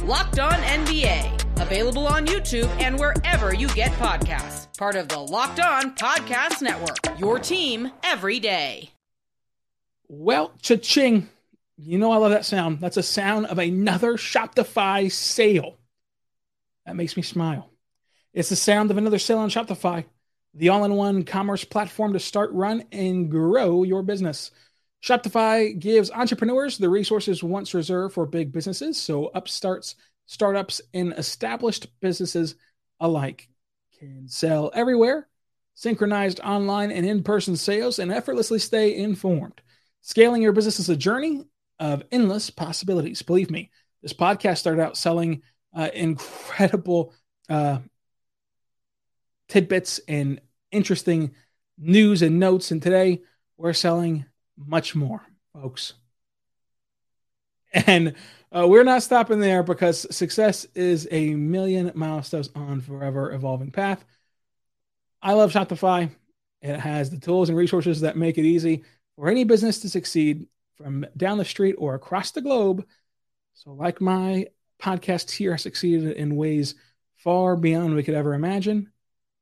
Locked 0.03 0.41
On 0.41 0.51
NBA, 0.53 1.38
available 1.61 2.07
on 2.07 2.27
YouTube 2.27 2.69
and 2.81 2.99
wherever 2.99 3.55
you 3.55 3.69
get 3.69 3.93
podcasts. 3.93 4.67
Part 4.79 4.97
of 4.97 5.09
the 5.09 5.19
Locked 5.19 5.61
On 5.61 5.95
Podcast 5.95 6.63
Network. 6.63 7.19
Your 7.19 7.39
team 7.39 7.91
every 8.03 8.41
day. 8.41 8.91
Well, 10.09 10.53
cha-ching. 10.63 11.29
You 11.77 11.99
know 11.99 12.11
I 12.11 12.17
love 12.17 12.31
that 12.31 12.45
sound. 12.45 12.81
That's 12.81 12.97
a 12.97 13.03
sound 13.03 13.47
of 13.47 13.59
another 13.59 14.15
Shopify 14.15 15.11
sale. 15.13 15.77
That 16.87 16.97
makes 16.97 17.17
me 17.17 17.23
smile. 17.23 17.71
It's 18.33 18.49
the 18.49 18.57
sound 18.57 18.91
of 18.91 18.99
another 18.99 19.19
sale 19.19 19.39
on 19.39 19.51
Shopify, 19.51 20.05
the 20.55 20.71
all-in-one 20.71 21.25
commerce 21.25 21.65
platform 21.65 22.15
to 22.15 22.21
start, 22.21 22.51
run, 22.53 22.85
and 22.91 23.31
grow 23.31 23.83
your 23.83 24.03
business. 24.03 24.51
Shopify 25.03 25.79
gives 25.79 26.11
entrepreneurs 26.11 26.79
the 26.79 26.89
resources 26.89 27.43
once 27.43 27.75
reserved 27.75 28.15
for 28.15 28.27
big 28.27 28.53
businesses, 28.53 28.97
so 28.99 29.31
upstarts, 29.35 29.95
startups, 30.29 30.81
and 30.93 31.15
established 31.15 31.89
businesses 32.01 32.55
alike 33.01 33.49
can 33.99 34.29
sell 34.29 34.71
everywhere, 34.75 35.27
synchronized 35.75 36.39
online 36.41 36.93
and 36.93 37.07
in 37.07 37.23
person 37.23 37.57
sales, 37.57 37.99
and 37.99 38.13
effortlessly 38.13 38.59
stay 38.59 38.95
informed. 38.95 39.61
Scaling 40.03 40.43
your 40.43 40.53
business 40.53 40.79
is 40.79 40.91
a 40.91 40.97
journey 40.97 41.45
of 41.81 42.05
endless 42.13 42.51
possibilities. 42.51 43.23
Believe 43.23 43.51
me, 43.51 43.71
this 44.03 44.13
podcast 44.13 44.59
started 44.59 44.83
out 44.83 44.97
selling 44.97 45.43
uh, 45.75 45.89
incredible 45.95 47.15
uh, 47.49 47.79
tidbits 49.49 49.99
and 50.09 50.41
interesting 50.71 51.35
news 51.79 52.21
and 52.21 52.39
notes, 52.39 52.71
and 52.71 52.83
today 52.83 53.23
we're 53.57 53.73
selling 53.73 54.27
much 54.57 54.95
more, 54.95 55.23
folks. 55.55 55.95
And 57.87 58.15
uh, 58.51 58.67
we're 58.67 58.85
not 58.85 59.03
stopping 59.03 59.41
there 59.41 59.63
because 59.63 60.07
success 60.15 60.67
is 60.75 61.07
a 61.11 61.35
million 61.35 61.93
milestones 61.95 62.49
on 62.55 62.81
forever 62.81 63.33
evolving 63.33 63.71
path. 63.71 64.05
I 65.21 65.35
love 65.35 65.53
Shopify. 65.53 66.11
It 66.63 66.81
has 66.81 67.11
the 67.11 67.19
tools 67.19 67.51
and 67.51 67.59
resources 67.59 68.01
that 68.01 68.17
make 68.17 68.39
it 68.39 68.47
easy 68.47 68.85
for 69.17 69.29
any 69.29 69.45
business 69.45 69.81
to 69.81 69.91
succeed 69.91 70.47
from 70.77 71.05
down 71.17 71.37
the 71.37 71.45
street 71.45 71.75
or 71.79 71.95
across 71.95 72.31
the 72.31 72.41
globe. 72.41 72.87
So, 73.53 73.75
like 73.75 74.01
my 74.01 74.47
podcast 74.81 75.31
here 75.31 75.53
I 75.53 75.57
succeeded 75.57 76.17
in 76.17 76.37
ways 76.37 76.75
far 77.17 77.55
beyond 77.55 77.95
we 77.95 78.03
could 78.03 78.15
ever 78.15 78.33
imagine, 78.33 78.91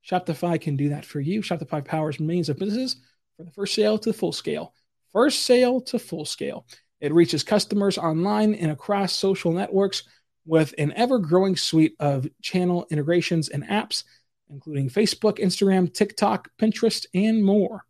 Shopify 0.05 0.59
can 0.59 0.75
do 0.75 0.89
that 0.89 1.05
for 1.05 1.21
you. 1.21 1.41
Shopify 1.41 1.83
powers 1.85 2.19
millions 2.19 2.49
of 2.49 2.57
businesses 2.57 2.97
from 3.37 3.45
the 3.45 3.51
first 3.51 3.73
sale 3.73 3.97
to 3.97 4.11
the 4.11 4.17
full 4.17 4.33
scale 4.33 4.73
first 5.17 5.43
sale 5.43 5.81
to 5.81 5.97
full 5.97 6.25
scale. 6.25 6.65
It 6.99 7.13
reaches 7.13 7.43
customers 7.43 7.97
online 7.97 8.55
and 8.55 8.71
across 8.71 9.13
social 9.13 9.51
networks 9.51 10.03
with 10.45 10.73
an 10.77 10.93
ever 10.93 11.19
growing 11.19 11.55
suite 11.55 11.95
of 11.99 12.27
channel 12.41 12.87
integrations 12.89 13.49
and 13.49 13.63
apps, 13.65 14.03
including 14.49 14.89
Facebook, 14.89 15.39
Instagram, 15.39 15.93
TikTok, 15.93 16.49
Pinterest, 16.57 17.05
and 17.13 17.43
more. 17.43 17.85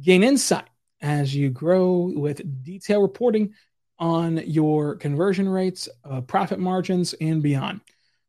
Gain 0.00 0.22
insight 0.22 0.68
as 1.00 1.34
you 1.34 1.50
grow 1.50 2.12
with 2.14 2.64
detailed 2.64 3.02
reporting 3.02 3.54
on 3.98 4.36
your 4.46 4.94
conversion 4.96 5.48
rates, 5.48 5.88
uh, 6.04 6.20
profit 6.20 6.58
margins, 6.58 7.14
and 7.14 7.42
beyond. 7.42 7.80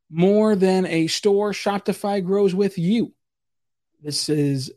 More 0.09 0.55
than 0.55 0.87
a 0.87 1.07
store, 1.07 1.51
Shopify 1.51 2.23
grows 2.23 2.55
with 2.55 2.79
you. 2.79 3.13
This 4.01 4.29
is 4.29 4.71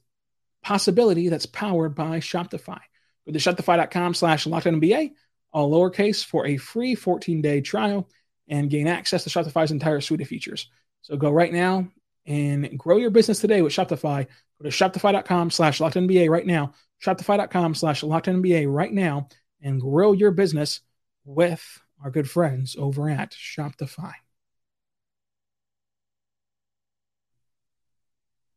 possibility 0.63 1.29
that's 1.29 1.47
powered 1.47 1.95
by 1.95 2.21
Shopify. 2.21 2.81
Go 3.27 3.33
to 3.33 3.39
shopify.com 3.39 4.15
slash 4.15 4.47
lockedonNBA, 4.47 5.13
all 5.53 5.71
lowercase, 5.71 6.25
for 6.25 6.47
a 6.47 6.57
free 6.57 6.97
14-day 6.97 7.61
trial 7.61 8.09
and 8.49 8.71
gain 8.71 8.87
access 8.87 9.25
to 9.25 9.31
Shopify's 9.31 9.71
entire 9.71 10.01
suite 10.01 10.21
of 10.21 10.29
features. 10.29 10.71
So 11.03 11.17
go 11.17 11.31
right 11.31 11.53
now 11.53 11.89
and 12.27 12.79
grow 12.79 12.97
your 12.97 13.11
business 13.11 13.41
today 13.41 13.63
with 13.63 13.73
Shopify. 13.73 14.27
Go 14.61 14.69
to 14.69 14.77
shopify.com 14.77 15.51
slash 15.51 15.79
lockedonNBA 15.79 16.29
right 16.29 16.47
now, 16.47 16.73
shopify.com 17.03 17.75
slash 17.75 18.03
lockedonNBA 18.03 18.73
right 18.73 18.93
now, 18.93 19.29
and 19.61 19.81
grow 19.81 20.13
your 20.13 20.31
business 20.33 20.81
with 21.25 21.81
our 22.03 22.11
good 22.11 22.29
friends 22.29 22.77
over 22.79 23.09
at 23.09 23.33
Shopify. 23.33 24.13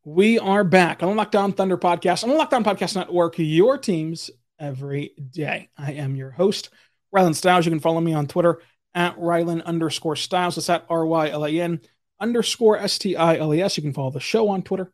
We 0.04 0.38
are 0.38 0.64
back 0.64 1.02
on 1.02 1.10
the 1.10 1.16
Locked 1.16 1.36
On 1.36 1.52
Thunder 1.52 1.78
podcast 1.78 2.24
on 2.24 2.30
the 2.30 2.36
Locked 2.36 2.54
On 2.54 2.64
Podcast 2.64 2.96
Network, 2.96 3.36
your 3.38 3.78
team's 3.80 4.30
every 4.60 5.14
day. 5.32 5.70
I 5.78 5.94
am 5.94 6.16
your 6.16 6.32
host, 6.32 6.70
Rylan 7.14 7.36
Stiles. 7.36 7.66
You 7.66 7.72
can 7.72 7.80
follow 7.80 8.02
me 8.02 8.14
on 8.14 8.28
Twitter 8.28 8.62
at 8.94 9.18
Rylan 9.18 9.64
underscore 9.64 10.16
Stiles. 10.16 10.58
It's 10.58 10.70
at 10.70 10.86
R 10.90 11.06
Y 11.06 11.30
L 11.30 11.46
A 11.46 11.50
N 11.50 11.82
underscore 12.20 12.78
S 12.78 12.98
T 12.98 13.16
I 13.16 13.38
L 13.38 13.54
E 13.54 13.62
S. 13.62 13.78
You 13.78 13.84
can 13.84 13.94
follow 13.94 14.12
the 14.12 14.20
show 14.20 14.50
on 14.50 14.64
Twitter 14.64 14.92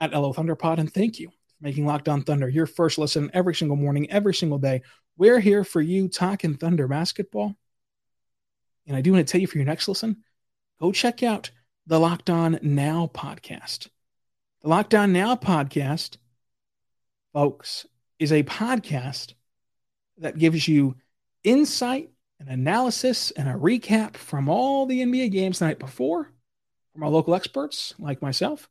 at 0.00 0.12
LO 0.12 0.32
Thunderpod. 0.32 0.78
And 0.78 0.92
thank 0.92 1.18
you 1.18 1.28
for 1.28 1.36
making 1.60 1.86
Locked 1.86 2.08
On 2.08 2.22
Thunder 2.22 2.48
your 2.48 2.66
first 2.66 2.98
listen 2.98 3.30
every 3.32 3.54
single 3.54 3.76
morning, 3.76 4.10
every 4.10 4.34
single 4.34 4.58
day. 4.58 4.82
We're 5.16 5.40
here 5.40 5.64
for 5.64 5.80
you 5.80 6.08
talking 6.08 6.56
Thunder 6.56 6.88
basketball. 6.88 7.54
And 8.86 8.96
I 8.96 9.02
do 9.02 9.12
want 9.12 9.26
to 9.26 9.30
tell 9.30 9.40
you 9.40 9.46
for 9.46 9.58
your 9.58 9.66
next 9.66 9.86
listen, 9.86 10.24
go 10.80 10.92
check 10.92 11.22
out 11.22 11.50
the 11.86 12.00
Locked 12.00 12.30
On 12.30 12.58
Now 12.62 13.10
podcast. 13.12 13.88
The 14.62 14.68
Locked 14.68 14.94
On 14.94 15.12
Now 15.12 15.36
podcast, 15.36 16.16
folks, 17.32 17.86
is 18.20 18.32
a 18.32 18.42
podcast 18.44 19.32
that 20.18 20.38
gives 20.38 20.68
you 20.68 20.94
insight 21.42 22.10
and 22.38 22.48
analysis 22.50 23.30
and 23.32 23.48
a 23.48 23.54
recap 23.54 24.14
from 24.14 24.48
all 24.48 24.86
the 24.86 25.00
NBA 25.00 25.32
games 25.32 25.58
the 25.58 25.64
night 25.64 25.78
before 25.78 26.30
from 26.92 27.02
our 27.02 27.08
local 27.08 27.34
experts 27.34 27.94
like 27.98 28.20
myself. 28.20 28.68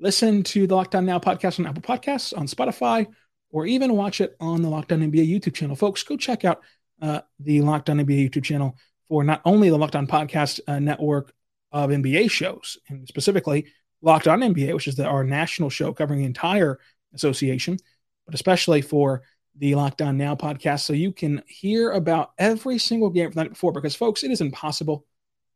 Listen 0.00 0.42
to 0.44 0.66
the 0.66 0.74
Locked 0.74 0.94
On 0.94 1.04
Now 1.04 1.18
podcast 1.18 1.60
on 1.60 1.66
Apple 1.66 1.82
Podcasts, 1.82 2.36
on 2.36 2.46
Spotify, 2.46 3.06
or 3.50 3.66
even 3.66 3.96
watch 3.96 4.20
it 4.20 4.34
on 4.40 4.62
the 4.62 4.68
Locked 4.68 4.92
On 4.92 5.00
NBA 5.00 5.28
YouTube 5.28 5.54
channel. 5.54 5.76
Folks, 5.76 6.02
go 6.02 6.16
check 6.16 6.44
out 6.44 6.62
uh, 7.02 7.20
the 7.38 7.60
Locked 7.60 7.90
On 7.90 7.98
NBA 7.98 8.30
YouTube 8.30 8.44
channel 8.44 8.76
for 9.08 9.24
not 9.24 9.42
only 9.44 9.68
the 9.68 9.78
Locked 9.78 9.96
On 9.96 10.06
Podcast 10.06 10.60
uh, 10.66 10.78
network 10.78 11.32
of 11.70 11.90
NBA 11.90 12.30
shows, 12.30 12.78
and 12.88 13.06
specifically 13.06 13.66
Locked 14.00 14.26
On 14.26 14.40
NBA, 14.40 14.72
which 14.72 14.88
is 14.88 14.96
the, 14.96 15.04
our 15.04 15.24
national 15.24 15.68
show 15.68 15.92
covering 15.92 16.20
the 16.20 16.26
entire 16.26 16.78
association, 17.14 17.78
but 18.26 18.34
especially 18.34 18.82
for 18.82 19.22
the 19.58 19.74
Locked 19.74 20.02
On 20.02 20.18
Now 20.18 20.34
podcast, 20.34 20.80
so 20.80 20.92
you 20.92 21.12
can 21.12 21.42
hear 21.46 21.90
about 21.92 22.32
every 22.38 22.78
single 22.78 23.08
game 23.08 23.30
from 23.30 23.34
the 23.34 23.44
night 23.44 23.52
before. 23.52 23.72
Because, 23.72 23.94
folks, 23.94 24.22
it 24.22 24.30
is 24.30 24.40
impossible 24.40 25.06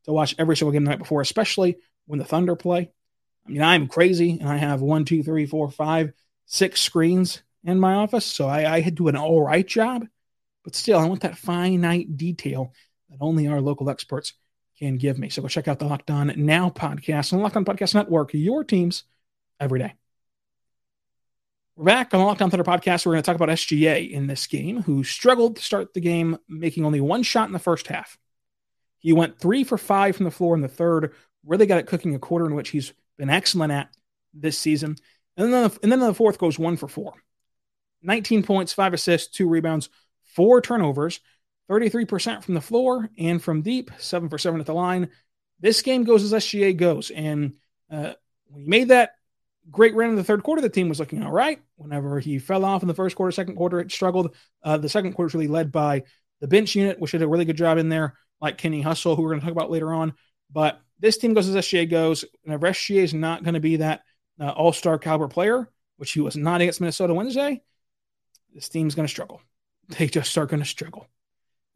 to 0.04 0.12
watch 0.12 0.34
every 0.38 0.56
single 0.56 0.72
game 0.72 0.84
the 0.84 0.90
night 0.90 0.98
before, 0.98 1.20
especially 1.20 1.76
when 2.06 2.18
the 2.18 2.24
Thunder 2.24 2.56
play. 2.56 2.90
I 3.46 3.50
mean, 3.50 3.62
I'm 3.62 3.88
crazy, 3.88 4.38
and 4.40 4.48
I 4.48 4.56
have 4.56 4.80
one, 4.80 5.04
two, 5.04 5.22
three, 5.22 5.46
four, 5.46 5.70
five, 5.70 6.12
six 6.46 6.80
screens 6.80 7.42
in 7.64 7.78
my 7.78 7.94
office, 7.94 8.24
so 8.24 8.46
I, 8.46 8.72
I 8.72 8.80
do 8.80 9.08
an 9.08 9.16
all 9.16 9.44
right 9.44 9.66
job. 9.66 10.06
But 10.64 10.74
still, 10.74 10.98
I 10.98 11.06
want 11.06 11.22
that 11.22 11.38
finite 11.38 12.16
detail 12.16 12.72
that 13.10 13.18
only 13.20 13.48
our 13.48 13.60
local 13.60 13.90
experts 13.90 14.34
can 14.78 14.96
give 14.96 15.18
me. 15.18 15.28
So 15.28 15.42
go 15.42 15.48
check 15.48 15.68
out 15.68 15.78
the 15.78 15.86
Locked 15.86 16.10
On 16.10 16.32
Now 16.36 16.70
podcast 16.70 17.32
and 17.32 17.42
Locked 17.42 17.56
On 17.56 17.64
Podcast 17.64 17.94
Network, 17.94 18.30
your 18.32 18.64
teams 18.64 19.04
every 19.58 19.78
day. 19.78 19.99
We're 21.80 21.86
back 21.86 22.12
on 22.12 22.20
the 22.20 22.26
Locked 22.26 22.42
On 22.42 22.50
Thunder 22.50 22.62
podcast. 22.62 23.06
We're 23.06 23.12
going 23.12 23.22
to 23.22 23.26
talk 23.26 23.36
about 23.36 23.48
SGA 23.48 24.10
in 24.10 24.26
this 24.26 24.46
game, 24.46 24.82
who 24.82 25.02
struggled 25.02 25.56
to 25.56 25.62
start 25.62 25.94
the 25.94 26.00
game, 26.02 26.36
making 26.46 26.84
only 26.84 27.00
one 27.00 27.22
shot 27.22 27.46
in 27.46 27.54
the 27.54 27.58
first 27.58 27.86
half. 27.86 28.18
He 28.98 29.14
went 29.14 29.38
three 29.38 29.64
for 29.64 29.78
five 29.78 30.14
from 30.14 30.24
the 30.24 30.30
floor 30.30 30.54
in 30.54 30.60
the 30.60 30.68
third, 30.68 31.14
really 31.42 31.64
got 31.64 31.78
it 31.78 31.86
cooking 31.86 32.14
a 32.14 32.18
quarter 32.18 32.44
in 32.44 32.54
which 32.54 32.68
he's 32.68 32.92
been 33.16 33.30
excellent 33.30 33.72
at 33.72 33.88
this 34.34 34.58
season. 34.58 34.96
And 35.38 35.50
then, 35.50 35.70
the, 35.70 35.78
and 35.82 35.90
then 35.90 36.00
the 36.00 36.12
fourth 36.12 36.36
goes 36.36 36.58
one 36.58 36.76
for 36.76 36.86
four. 36.86 37.14
19 38.02 38.42
points, 38.42 38.74
five 38.74 38.92
assists, 38.92 39.34
two 39.34 39.48
rebounds, 39.48 39.88
four 40.34 40.60
turnovers, 40.60 41.20
33% 41.70 42.44
from 42.44 42.52
the 42.52 42.60
floor 42.60 43.08
and 43.16 43.42
from 43.42 43.62
deep, 43.62 43.90
seven 43.96 44.28
for 44.28 44.36
seven 44.36 44.60
at 44.60 44.66
the 44.66 44.74
line. 44.74 45.08
This 45.60 45.80
game 45.80 46.04
goes 46.04 46.30
as 46.30 46.44
SGA 46.44 46.76
goes. 46.76 47.10
And 47.10 47.54
uh, 47.90 48.12
when 48.48 48.64
he 48.64 48.68
made 48.68 48.88
that 48.88 49.12
great 49.70 49.94
run 49.94 50.10
in 50.10 50.16
the 50.16 50.24
third 50.24 50.42
quarter, 50.42 50.62
the 50.62 50.68
team 50.68 50.88
was 50.88 51.00
looking 51.00 51.22
all 51.22 51.32
right. 51.32 51.60
Whenever 51.76 52.20
he 52.20 52.38
fell 52.38 52.64
off 52.64 52.82
in 52.82 52.88
the 52.88 52.94
first 52.94 53.16
quarter, 53.16 53.32
second 53.32 53.56
quarter, 53.56 53.80
it 53.80 53.92
struggled. 53.92 54.34
Uh, 54.62 54.76
the 54.76 54.88
second 54.88 55.12
quarter 55.12 55.26
was 55.26 55.34
really 55.34 55.48
led 55.48 55.72
by 55.72 56.04
the 56.40 56.48
bench 56.48 56.74
unit, 56.74 56.98
which 56.98 57.12
did 57.12 57.22
a 57.22 57.28
really 57.28 57.44
good 57.44 57.56
job 57.56 57.78
in 57.78 57.88
there, 57.88 58.14
like 58.40 58.58
Kenny 58.58 58.80
Hustle, 58.80 59.16
who 59.16 59.22
we're 59.22 59.30
going 59.30 59.40
to 59.40 59.46
talk 59.46 59.52
about 59.52 59.70
later 59.70 59.92
on. 59.92 60.14
But 60.52 60.80
this 60.98 61.18
team 61.18 61.34
goes 61.34 61.48
as 61.48 61.56
SGA 61.56 61.90
goes. 61.90 62.24
Whenever 62.42 62.68
SGA 62.68 63.02
is 63.02 63.14
not 63.14 63.44
going 63.44 63.54
to 63.54 63.60
be 63.60 63.76
that 63.76 64.02
uh, 64.40 64.50
all 64.50 64.72
star 64.72 64.98
caliber 64.98 65.28
player, 65.28 65.68
which 65.96 66.12
he 66.12 66.20
was 66.20 66.36
not 66.36 66.60
against 66.60 66.80
Minnesota 66.80 67.14
Wednesday, 67.14 67.62
this 68.54 68.68
team's 68.68 68.94
going 68.94 69.06
to 69.06 69.12
struggle. 69.12 69.40
They 69.98 70.06
just 70.06 70.38
are 70.38 70.46
going 70.46 70.62
to 70.62 70.68
struggle. 70.68 71.08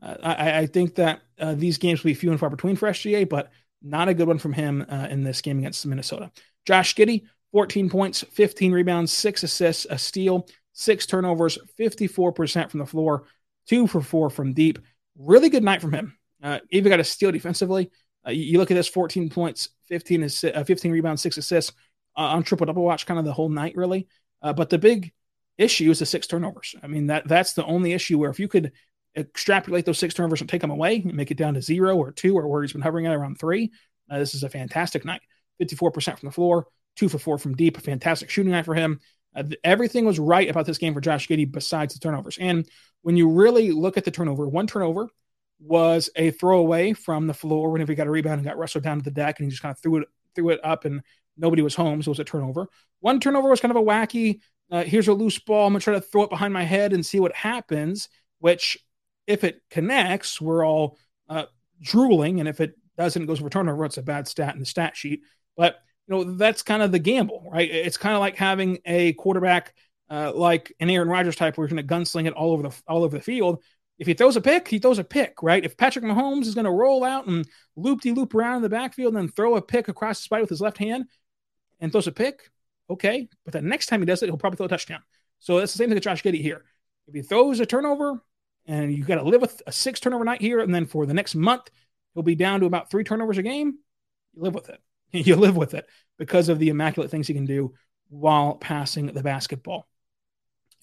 Uh, 0.00 0.14
I, 0.22 0.58
I, 0.58 0.66
think 0.66 0.94
that 0.94 1.22
uh, 1.36 1.54
these 1.56 1.78
games 1.78 2.04
will 2.04 2.10
be 2.10 2.14
few 2.14 2.30
and 2.30 2.38
far 2.38 2.48
between 2.48 2.76
for 2.76 2.88
SGA, 2.88 3.28
but 3.28 3.50
not 3.82 4.08
a 4.08 4.14
good 4.14 4.28
one 4.28 4.38
from 4.38 4.52
him 4.52 4.86
uh, 4.88 5.08
in 5.10 5.24
this 5.24 5.40
game 5.40 5.58
against 5.58 5.84
Minnesota. 5.84 6.30
Josh 6.64 6.94
Giddey, 6.94 7.24
14 7.54 7.88
points, 7.88 8.24
15 8.32 8.72
rebounds, 8.72 9.12
six 9.12 9.44
assists, 9.44 9.86
a 9.88 9.96
steal, 9.96 10.48
six 10.72 11.06
turnovers, 11.06 11.56
54% 11.78 12.68
from 12.68 12.80
the 12.80 12.86
floor, 12.86 13.28
two 13.68 13.86
for 13.86 14.02
four 14.02 14.28
from 14.28 14.54
deep. 14.54 14.80
Really 15.16 15.48
good 15.48 15.62
night 15.62 15.80
from 15.80 15.92
him. 15.92 16.18
Uh, 16.42 16.58
even 16.70 16.90
got 16.90 16.98
a 16.98 17.04
steal 17.04 17.30
defensively. 17.30 17.92
Uh, 18.26 18.32
you, 18.32 18.42
you, 18.42 18.58
look 18.58 18.72
at 18.72 18.74
this 18.74 18.88
14 18.88 19.30
points, 19.30 19.68
15, 19.86 20.22
assi- 20.22 20.56
uh, 20.56 20.64
15 20.64 20.90
rebounds, 20.90 21.22
six 21.22 21.36
assists 21.36 21.72
on 22.16 22.42
triple 22.42 22.66
double 22.66 22.82
watch 22.82 23.06
kind 23.06 23.20
of 23.20 23.24
the 23.24 23.32
whole 23.32 23.48
night, 23.48 23.76
really. 23.76 24.08
but 24.42 24.68
the 24.68 24.78
big 24.78 25.12
issue 25.56 25.92
is 25.92 26.00
the 26.00 26.06
six 26.06 26.26
turnovers. 26.26 26.74
I 26.82 26.88
mean, 26.88 27.06
that 27.06 27.28
that's 27.28 27.52
the 27.52 27.64
only 27.64 27.92
issue 27.92 28.18
where 28.18 28.30
if 28.30 28.40
you 28.40 28.48
could 28.48 28.72
extrapolate 29.16 29.84
those 29.84 29.98
six 29.98 30.12
turnovers 30.12 30.40
and 30.40 30.50
take 30.50 30.60
them 30.60 30.72
away 30.72 30.96
and 30.96 31.14
make 31.14 31.30
it 31.30 31.36
down 31.36 31.54
to 31.54 31.62
zero 31.62 31.96
or 31.96 32.10
two 32.10 32.36
or 32.36 32.48
where 32.48 32.62
he's 32.62 32.72
been 32.72 32.82
hovering 32.82 33.06
at 33.06 33.14
around 33.14 33.38
three, 33.38 33.70
uh, 34.10 34.18
this 34.18 34.34
is 34.34 34.42
a 34.42 34.48
fantastic 34.48 35.04
night. 35.04 35.22
54% 35.62 36.18
from 36.18 36.26
the 36.28 36.32
floor, 36.32 36.66
two 36.96 37.08
for 37.08 37.18
four 37.18 37.38
from 37.38 37.54
deep, 37.54 37.76
a 37.76 37.80
fantastic 37.80 38.30
shooting 38.30 38.52
night 38.52 38.64
for 38.64 38.74
him. 38.74 39.00
Uh, 39.34 39.44
everything 39.64 40.04
was 40.04 40.18
right 40.18 40.48
about 40.48 40.66
this 40.66 40.78
game 40.78 40.94
for 40.94 41.00
Josh 41.00 41.26
Giddey 41.28 41.50
besides 41.50 41.94
the 41.94 42.00
turnovers. 42.00 42.38
And 42.38 42.68
when 43.02 43.16
you 43.16 43.28
really 43.28 43.72
look 43.72 43.96
at 43.96 44.04
the 44.04 44.10
turnover, 44.10 44.48
one 44.48 44.66
turnover 44.66 45.08
was 45.60 46.10
a 46.16 46.30
throwaway 46.30 46.92
from 46.92 47.26
the 47.26 47.34
floor 47.34 47.70
whenever 47.70 47.92
he 47.92 47.96
got 47.96 48.06
a 48.06 48.10
rebound 48.10 48.38
and 48.38 48.46
got 48.46 48.58
wrestled 48.58 48.84
down 48.84 48.98
to 48.98 49.04
the 49.04 49.10
deck 49.10 49.38
and 49.38 49.46
he 49.46 49.50
just 49.50 49.62
kind 49.62 49.72
of 49.72 49.78
threw 49.80 49.96
it 49.98 50.08
threw 50.34 50.50
it 50.50 50.60
up 50.64 50.84
and 50.84 51.00
nobody 51.36 51.62
was 51.62 51.74
home, 51.74 52.02
so 52.02 52.08
it 52.08 52.12
was 52.12 52.18
a 52.20 52.24
turnover. 52.24 52.68
One 53.00 53.20
turnover 53.20 53.48
was 53.48 53.60
kind 53.60 53.70
of 53.70 53.76
a 53.76 53.82
wacky 53.84 54.40
uh, 54.70 54.82
here's 54.82 55.08
a 55.08 55.12
loose 55.12 55.38
ball. 55.38 55.66
I'm 55.66 55.72
going 55.72 55.80
to 55.80 55.84
try 55.84 55.94
to 55.94 56.00
throw 56.00 56.22
it 56.22 56.30
behind 56.30 56.54
my 56.54 56.64
head 56.64 56.92
and 56.92 57.04
see 57.04 57.20
what 57.20 57.34
happens, 57.34 58.08
which, 58.38 58.78
if 59.26 59.44
it 59.44 59.62
connects, 59.70 60.40
we're 60.40 60.66
all 60.66 60.98
uh, 61.28 61.44
drooling. 61.80 62.40
And 62.40 62.48
if 62.48 62.60
it 62.60 62.74
doesn't, 62.96 63.22
it 63.22 63.26
goes 63.26 63.40
for 63.40 63.50
turnover. 63.50 63.84
It's 63.84 63.98
a 63.98 64.02
bad 64.02 64.26
stat 64.26 64.54
in 64.54 64.60
the 64.60 64.66
stat 64.66 64.96
sheet. 64.96 65.22
But, 65.56 65.76
you 66.06 66.14
know, 66.14 66.36
that's 66.36 66.62
kind 66.62 66.82
of 66.82 66.92
the 66.92 66.98
gamble, 66.98 67.48
right? 67.50 67.70
It's 67.70 67.96
kind 67.96 68.14
of 68.14 68.20
like 68.20 68.36
having 68.36 68.78
a 68.84 69.12
quarterback 69.14 69.74
uh, 70.10 70.32
like 70.34 70.72
an 70.80 70.90
Aaron 70.90 71.08
Rodgers 71.08 71.36
type 71.36 71.56
where 71.56 71.66
he's 71.66 71.74
going 71.74 71.86
to 71.86 71.94
gunsling 71.94 72.26
it 72.26 72.34
all 72.34 72.52
over 72.52 72.62
the 72.62 72.82
all 72.86 73.04
over 73.04 73.16
the 73.16 73.22
field. 73.22 73.62
If 73.98 74.06
he 74.06 74.14
throws 74.14 74.36
a 74.36 74.40
pick, 74.40 74.68
he 74.68 74.78
throws 74.78 74.98
a 74.98 75.04
pick, 75.04 75.42
right? 75.42 75.64
If 75.64 75.76
Patrick 75.76 76.04
Mahomes 76.04 76.46
is 76.46 76.54
going 76.54 76.64
to 76.64 76.70
roll 76.70 77.04
out 77.04 77.26
and 77.26 77.46
loop 77.76 78.00
de 78.00 78.12
loop 78.12 78.34
around 78.34 78.56
in 78.56 78.62
the 78.62 78.68
backfield 78.68 79.14
and 79.14 79.22
then 79.22 79.32
throw 79.32 79.56
a 79.56 79.62
pick 79.62 79.88
across 79.88 80.18
the 80.18 80.24
spike 80.24 80.40
with 80.40 80.50
his 80.50 80.60
left 80.60 80.78
hand 80.78 81.06
and 81.80 81.92
throws 81.92 82.08
a 82.08 82.12
pick, 82.12 82.50
Okay. 82.90 83.28
But 83.44 83.52
the 83.52 83.62
next 83.62 83.86
time 83.86 84.00
he 84.00 84.06
does 84.06 84.22
it, 84.22 84.26
he'll 84.26 84.36
probably 84.36 84.56
throw 84.56 84.66
a 84.66 84.68
touchdown. 84.68 85.02
So 85.38 85.58
it's 85.58 85.72
the 85.72 85.78
same 85.78 85.88
thing 85.88 85.96
with 85.96 86.04
Josh 86.04 86.22
Giddey 86.22 86.40
here. 86.40 86.64
If 87.06 87.14
he 87.14 87.22
throws 87.22 87.60
a 87.60 87.66
turnover 87.66 88.22
and 88.66 88.92
you 88.92 89.04
got 89.04 89.16
to 89.16 89.22
live 89.22 89.40
with 89.40 89.62
a 89.66 89.72
six 89.72 90.00
turnover 90.00 90.24
night 90.24 90.40
here, 90.40 90.60
and 90.60 90.74
then 90.74 90.86
for 90.86 91.06
the 91.06 91.14
next 91.14 91.34
month, 91.34 91.70
he'll 92.14 92.22
be 92.22 92.34
down 92.34 92.60
to 92.60 92.66
about 92.66 92.90
three 92.90 93.04
turnovers 93.04 93.38
a 93.38 93.42
game, 93.42 93.78
you 94.34 94.42
live 94.42 94.54
with 94.54 94.68
it. 94.70 94.80
you 95.26 95.36
live 95.36 95.56
with 95.56 95.74
it 95.74 95.86
because 96.18 96.48
of 96.48 96.58
the 96.58 96.70
immaculate 96.70 97.10
things 97.10 97.28
he 97.28 97.34
can 97.34 97.46
do 97.46 97.72
while 98.08 98.56
passing 98.56 99.06
the 99.06 99.22
basketball. 99.22 99.88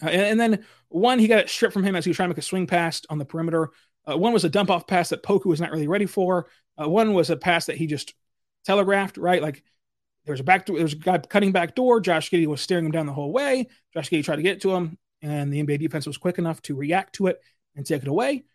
Uh, 0.02 0.08
and, 0.08 0.22
and, 0.22 0.40
then 0.40 0.66
one, 0.88 1.20
he 1.20 1.28
got 1.28 1.40
it 1.40 1.50
stripped 1.50 1.74
from 1.74 1.84
him 1.84 1.96
as 1.96 2.06
he 2.06 2.10
was 2.10 2.16
trying 2.16 2.30
to 2.30 2.34
make 2.34 2.38
a 2.38 2.42
swing 2.42 2.66
pass 2.66 3.02
on 3.10 3.18
the 3.18 3.26
perimeter. 3.26 3.70
Uh, 4.10 4.18
one 4.18 4.34
was 4.34 4.46
a 4.46 4.50
dump 4.50 4.70
off 4.70 4.88
pass 4.88 5.10
that 5.10 5.22
Poku 5.22 5.46
was 5.46 5.60
not 5.60 5.72
really 5.72 5.88
ready 5.88 6.06
for. 6.06 6.48
Uh, 6.82 6.90
one 6.90 7.14
was 7.14 7.30
a 7.30 7.36
pass 7.36 7.66
that 7.66 7.78
he 7.78 7.88
just 7.88 8.14
telegraphed, 8.66 9.18
right? 9.18 9.42
Like 9.42 9.64
there 10.26 10.34
was 10.34 10.40
a 10.40 10.46
back 10.46 10.66
door, 10.66 10.78
there 10.78 10.86
was 10.86 10.94
a 10.94 10.98
guy 10.98 11.18
cutting 11.18 11.52
back 11.52 11.76
door. 11.76 12.00
Josh 12.00 12.32
Giddey 12.32 12.48
was 12.48 12.62
staring 12.62 12.86
him 12.86 12.92
down 12.92 13.06
the 13.06 13.14
whole 13.14 13.34
way. 13.34 13.68
Josh 13.94 14.10
Giddey 14.10 14.24
tried 14.24 14.38
to 14.38 14.44
get 14.44 14.62
to 14.62 14.74
him, 14.74 14.98
and 15.22 15.52
the 15.52 15.62
NBA 15.62 15.80
defense 15.80 16.08
was 16.08 16.18
quick 16.18 16.38
enough 16.38 16.62
to 16.64 16.76
react 16.76 17.16
to 17.16 17.28
it 17.28 17.42
and 17.76 17.86
take 17.86 18.02
it 18.02 18.08
away. 18.08 18.46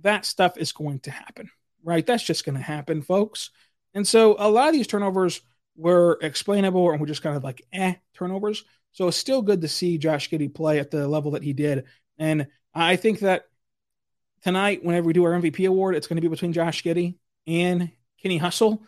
That 0.00 0.24
stuff 0.24 0.56
is 0.56 0.72
going 0.72 1.00
to 1.00 1.10
happen, 1.10 1.50
right? 1.84 2.04
That's 2.04 2.24
just 2.24 2.44
going 2.44 2.56
to 2.56 2.62
happen, 2.62 3.02
folks. 3.02 3.50
And 3.96 4.06
so 4.06 4.36
a 4.38 4.50
lot 4.50 4.68
of 4.68 4.74
these 4.74 4.86
turnovers 4.86 5.40
were 5.74 6.18
explainable 6.20 6.90
and 6.90 7.00
were 7.00 7.06
just 7.06 7.22
kind 7.22 7.34
of 7.34 7.42
like 7.42 7.62
eh 7.72 7.94
turnovers. 8.12 8.62
So 8.92 9.08
it's 9.08 9.16
still 9.16 9.40
good 9.40 9.62
to 9.62 9.68
see 9.68 9.96
Josh 9.96 10.28
Giddey 10.28 10.54
play 10.54 10.78
at 10.78 10.90
the 10.90 11.08
level 11.08 11.30
that 11.30 11.42
he 11.42 11.54
did. 11.54 11.84
And 12.18 12.46
I 12.74 12.96
think 12.96 13.20
that 13.20 13.46
tonight, 14.42 14.84
whenever 14.84 15.06
we 15.06 15.14
do 15.14 15.24
our 15.24 15.32
MVP 15.32 15.66
award, 15.66 15.96
it's 15.96 16.06
going 16.06 16.18
to 16.18 16.20
be 16.22 16.28
between 16.28 16.52
Josh 16.52 16.82
Giddey 16.82 17.16
and 17.46 17.90
Kenny 18.22 18.36
Hustle. 18.36 18.82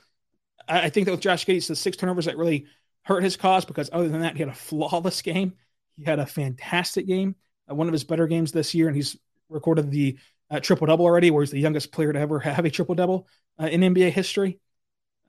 I 0.69 0.91
think 0.91 1.07
that 1.07 1.13
with 1.13 1.23
Josh 1.23 1.47
Giddey, 1.47 1.67
the 1.67 1.75
six 1.75 1.97
turnovers 1.97 2.27
that 2.27 2.37
really 2.37 2.67
hurt 3.05 3.23
his 3.23 3.39
cause 3.39 3.65
because 3.65 3.89
other 3.91 4.11
than 4.11 4.21
that, 4.21 4.35
he 4.35 4.41
had 4.41 4.51
a 4.51 4.55
flawless 4.55 5.23
game. 5.23 5.55
He 5.97 6.05
had 6.05 6.19
a 6.19 6.27
fantastic 6.27 7.07
game, 7.07 7.35
uh, 7.71 7.75
one 7.75 7.89
of 7.89 7.95
his 7.95 8.05
better 8.05 8.27
games 8.27 8.53
this 8.53 8.75
year, 8.75 8.89
and 8.89 8.95
he's 8.95 9.17
recorded 9.49 9.91
the 9.91 10.19
uh, 10.51 10.61
triple 10.61 10.87
double 10.87 11.07
already, 11.07 11.31
where 11.31 11.43
he's 11.43 11.51
the 11.51 11.59
youngest 11.59 11.93
player 11.93 12.13
to 12.13 12.21
ever 12.21 12.39
have 12.41 12.67
a 12.67 12.71
triple 12.71 12.95
double 12.95 13.27
uh, 13.59 13.69
in 13.69 13.81
NBA 13.81 14.11
history. 14.11 14.61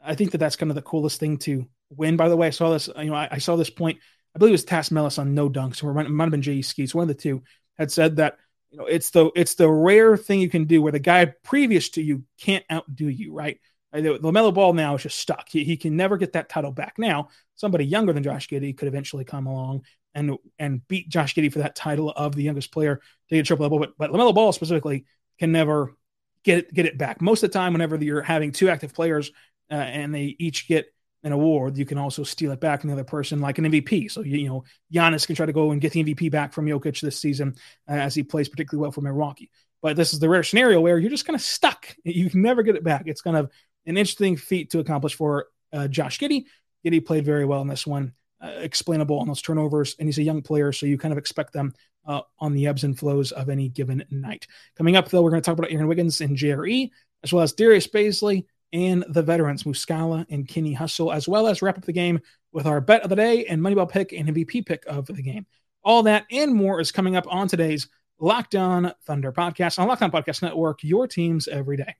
I 0.03 0.15
think 0.15 0.31
that 0.31 0.37
that's 0.37 0.55
kind 0.55 0.71
of 0.71 0.75
the 0.75 0.81
coolest 0.81 1.19
thing 1.19 1.37
to 1.39 1.67
win. 1.89 2.17
By 2.17 2.29
the 2.29 2.37
way, 2.37 2.47
I 2.47 2.51
saw 2.51 2.71
this. 2.71 2.89
You 2.97 3.05
know, 3.05 3.15
I, 3.15 3.27
I 3.31 3.37
saw 3.37 3.55
this 3.55 3.69
point. 3.69 3.99
I 4.35 4.39
believe 4.39 4.51
it 4.51 4.53
was 4.53 4.65
Tas 4.65 4.91
Melas 4.91 5.17
on 5.17 5.33
No 5.33 5.49
Dunks, 5.49 5.83
or 5.83 5.89
it 5.99 6.09
might 6.09 6.23
have 6.25 6.31
been 6.31 6.41
J.E. 6.41 6.61
Skeets. 6.61 6.93
One 6.93 7.03
of 7.03 7.07
the 7.07 7.13
two 7.13 7.43
had 7.77 7.91
said 7.91 8.17
that 8.17 8.37
you 8.71 8.77
know, 8.77 8.85
it's 8.85 9.09
the 9.09 9.31
it's 9.35 9.55
the 9.55 9.69
rare 9.69 10.15
thing 10.15 10.39
you 10.39 10.49
can 10.49 10.65
do 10.65 10.81
where 10.81 10.91
the 10.91 10.99
guy 10.99 11.25
previous 11.43 11.89
to 11.89 12.01
you 12.01 12.23
can't 12.39 12.65
outdo 12.71 13.07
you, 13.07 13.33
right? 13.33 13.59
LaMelo 13.93 14.53
Ball 14.53 14.73
now 14.73 14.95
is 14.95 15.03
just 15.03 15.17
stuck. 15.17 15.49
He, 15.49 15.63
he 15.63 15.75
can 15.75 15.95
never 15.97 16.17
get 16.17 16.33
that 16.33 16.47
title 16.47 16.71
back. 16.71 16.99
Now, 16.99 17.29
somebody 17.55 17.85
younger 17.85 18.13
than 18.13 18.21
Josh 18.21 18.47
Giddey 18.47 18.77
could 18.77 18.87
eventually 18.87 19.25
come 19.25 19.47
along 19.47 19.83
and 20.13 20.37
and 20.59 20.87
beat 20.87 21.09
Josh 21.09 21.33
Giddey 21.33 21.51
for 21.51 21.59
that 21.59 21.75
title 21.75 22.11
of 22.11 22.35
the 22.35 22.43
youngest 22.43 22.71
player 22.71 22.97
to 22.97 23.35
get 23.35 23.41
a 23.41 23.43
triple 23.43 23.65
double. 23.65 23.79
But, 23.79 23.93
but 23.97 24.11
LaMelo 24.11 24.35
Ball 24.35 24.51
specifically 24.51 25.05
can 25.39 25.51
never 25.51 25.95
get 26.43 26.59
it, 26.59 26.73
get 26.73 26.85
it 26.85 26.97
back. 26.97 27.21
Most 27.21 27.43
of 27.43 27.49
the 27.49 27.57
time, 27.57 27.73
whenever 27.73 27.95
you're 27.97 28.21
having 28.21 28.51
two 28.51 28.69
active 28.69 28.93
players 28.93 29.31
uh, 29.71 29.75
and 29.75 30.13
they 30.13 30.35
each 30.39 30.67
get 30.67 30.93
an 31.23 31.31
award, 31.31 31.77
you 31.77 31.85
can 31.85 31.97
also 31.97 32.23
steal 32.23 32.51
it 32.51 32.61
back 32.61 32.81
from 32.81 32.89
the 32.89 32.93
other 32.93 33.03
person, 33.03 33.41
like 33.41 33.57
an 33.57 33.65
MVP. 33.65 34.09
So, 34.09 34.21
you, 34.21 34.37
you 34.37 34.47
know, 34.47 34.63
Giannis 34.93 35.27
can 35.27 35.35
try 35.35 35.45
to 35.45 35.53
go 35.53 35.71
and 35.71 35.81
get 35.81 35.91
the 35.91 36.03
MVP 36.03 36.31
back 36.31 36.53
from 36.53 36.65
Jokic 36.65 37.01
this 37.01 37.19
season 37.19 37.55
uh, 37.89 37.93
as 37.93 38.15
he 38.15 38.23
plays 38.23 38.47
particularly 38.47 38.81
well 38.81 38.91
for 38.91 39.01
Milwaukee. 39.01 39.51
But 39.81 39.95
this 39.95 40.13
is 40.13 40.19
the 40.19 40.29
rare 40.29 40.43
scenario 40.43 40.81
where 40.81 40.97
you're 40.97 41.09
just 41.09 41.25
kind 41.25 41.35
of 41.35 41.41
stuck. 41.41 41.95
You 42.03 42.29
can 42.29 42.41
never 42.41 42.63
get 42.63 42.75
it 42.75 42.83
back. 42.83 43.03
It's 43.05 43.21
kind 43.21 43.37
of 43.37 43.51
an 43.85 43.97
interesting 43.97 44.37
feat 44.37 44.71
to 44.71 44.79
accomplish 44.79 45.15
for 45.15 45.47
uh, 45.73 45.87
Josh 45.87 46.19
Giddey. 46.19 46.45
Giddey 46.85 47.05
played 47.05 47.25
very 47.25 47.45
well 47.45 47.61
in 47.61 47.67
this 47.67 47.85
one, 47.85 48.13
uh, 48.41 48.47
explainable 48.57 49.19
on 49.19 49.27
those 49.27 49.41
turnovers, 49.41 49.95
and 49.99 50.07
he's 50.07 50.17
a 50.17 50.23
young 50.23 50.41
player, 50.41 50.71
so 50.71 50.85
you 50.85 50.97
kind 50.97 51.11
of 51.11 51.17
expect 51.17 51.53
them 51.53 51.73
uh, 52.05 52.21
on 52.39 52.53
the 52.53 52.67
ebbs 52.67 52.83
and 52.83 52.97
flows 52.97 53.31
of 53.31 53.49
any 53.49 53.69
given 53.69 54.03
night. 54.09 54.47
Coming 54.77 54.95
up, 54.95 55.09
though, 55.09 55.21
we're 55.21 55.31
going 55.31 55.41
to 55.41 55.45
talk 55.45 55.57
about 55.57 55.71
Aaron 55.71 55.87
Wiggins 55.87 56.21
and 56.21 56.37
JRE, 56.37 56.89
as 57.23 57.33
well 57.33 57.43
as 57.43 57.53
Darius 57.53 57.87
Bazley 57.87 58.45
and 58.71 59.03
the 59.09 59.23
veterans 59.23 59.63
Muscala 59.63 60.25
and 60.29 60.47
Kenny 60.47 60.73
Hustle, 60.73 61.11
as 61.11 61.27
well 61.27 61.47
as 61.47 61.61
wrap 61.61 61.77
up 61.77 61.85
the 61.85 61.93
game 61.93 62.19
with 62.51 62.65
our 62.65 62.81
bet 62.81 63.01
of 63.01 63.09
the 63.09 63.15
day 63.15 63.45
and 63.45 63.61
Moneyball 63.61 63.89
pick 63.89 64.11
and 64.11 64.29
MVP 64.29 64.65
pick 64.65 64.83
of 64.87 65.07
the 65.07 65.21
game. 65.21 65.45
All 65.83 66.03
that 66.03 66.25
and 66.31 66.53
more 66.53 66.79
is 66.79 66.91
coming 66.91 67.15
up 67.15 67.25
on 67.29 67.47
today's 67.47 67.87
Locked 68.19 68.55
On 68.55 68.91
Thunder 69.05 69.31
podcast 69.31 69.79
on 69.79 69.87
Locked 69.87 70.01
On 70.01 70.11
Podcast 70.11 70.41
Network, 70.41 70.83
your 70.83 71.07
teams 71.07 71.47
every 71.47 71.77
day. 71.77 71.95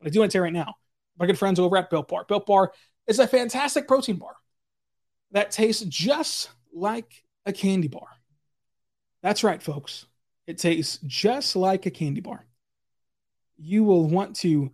But 0.00 0.08
I 0.08 0.10
do 0.10 0.20
want 0.20 0.32
to 0.32 0.36
say 0.36 0.40
right 0.40 0.52
now, 0.52 0.74
my 1.18 1.26
good 1.26 1.38
friends 1.38 1.60
over 1.60 1.76
at 1.76 1.90
Built 1.90 2.08
Bar. 2.08 2.24
Built 2.26 2.46
Bar 2.46 2.72
is 3.06 3.18
a 3.18 3.26
fantastic 3.26 3.86
protein 3.88 4.16
bar 4.16 4.34
that 5.32 5.50
tastes 5.50 5.84
just 5.84 6.50
like 6.72 7.24
a 7.46 7.52
candy 7.52 7.88
bar. 7.88 8.06
That's 9.22 9.44
right, 9.44 9.62
folks. 9.62 10.06
It 10.46 10.58
tastes 10.58 10.98
just 11.06 11.56
like 11.56 11.86
a 11.86 11.90
candy 11.90 12.20
bar. 12.20 12.46
You 13.56 13.84
will 13.84 14.08
want 14.08 14.36
to 14.36 14.70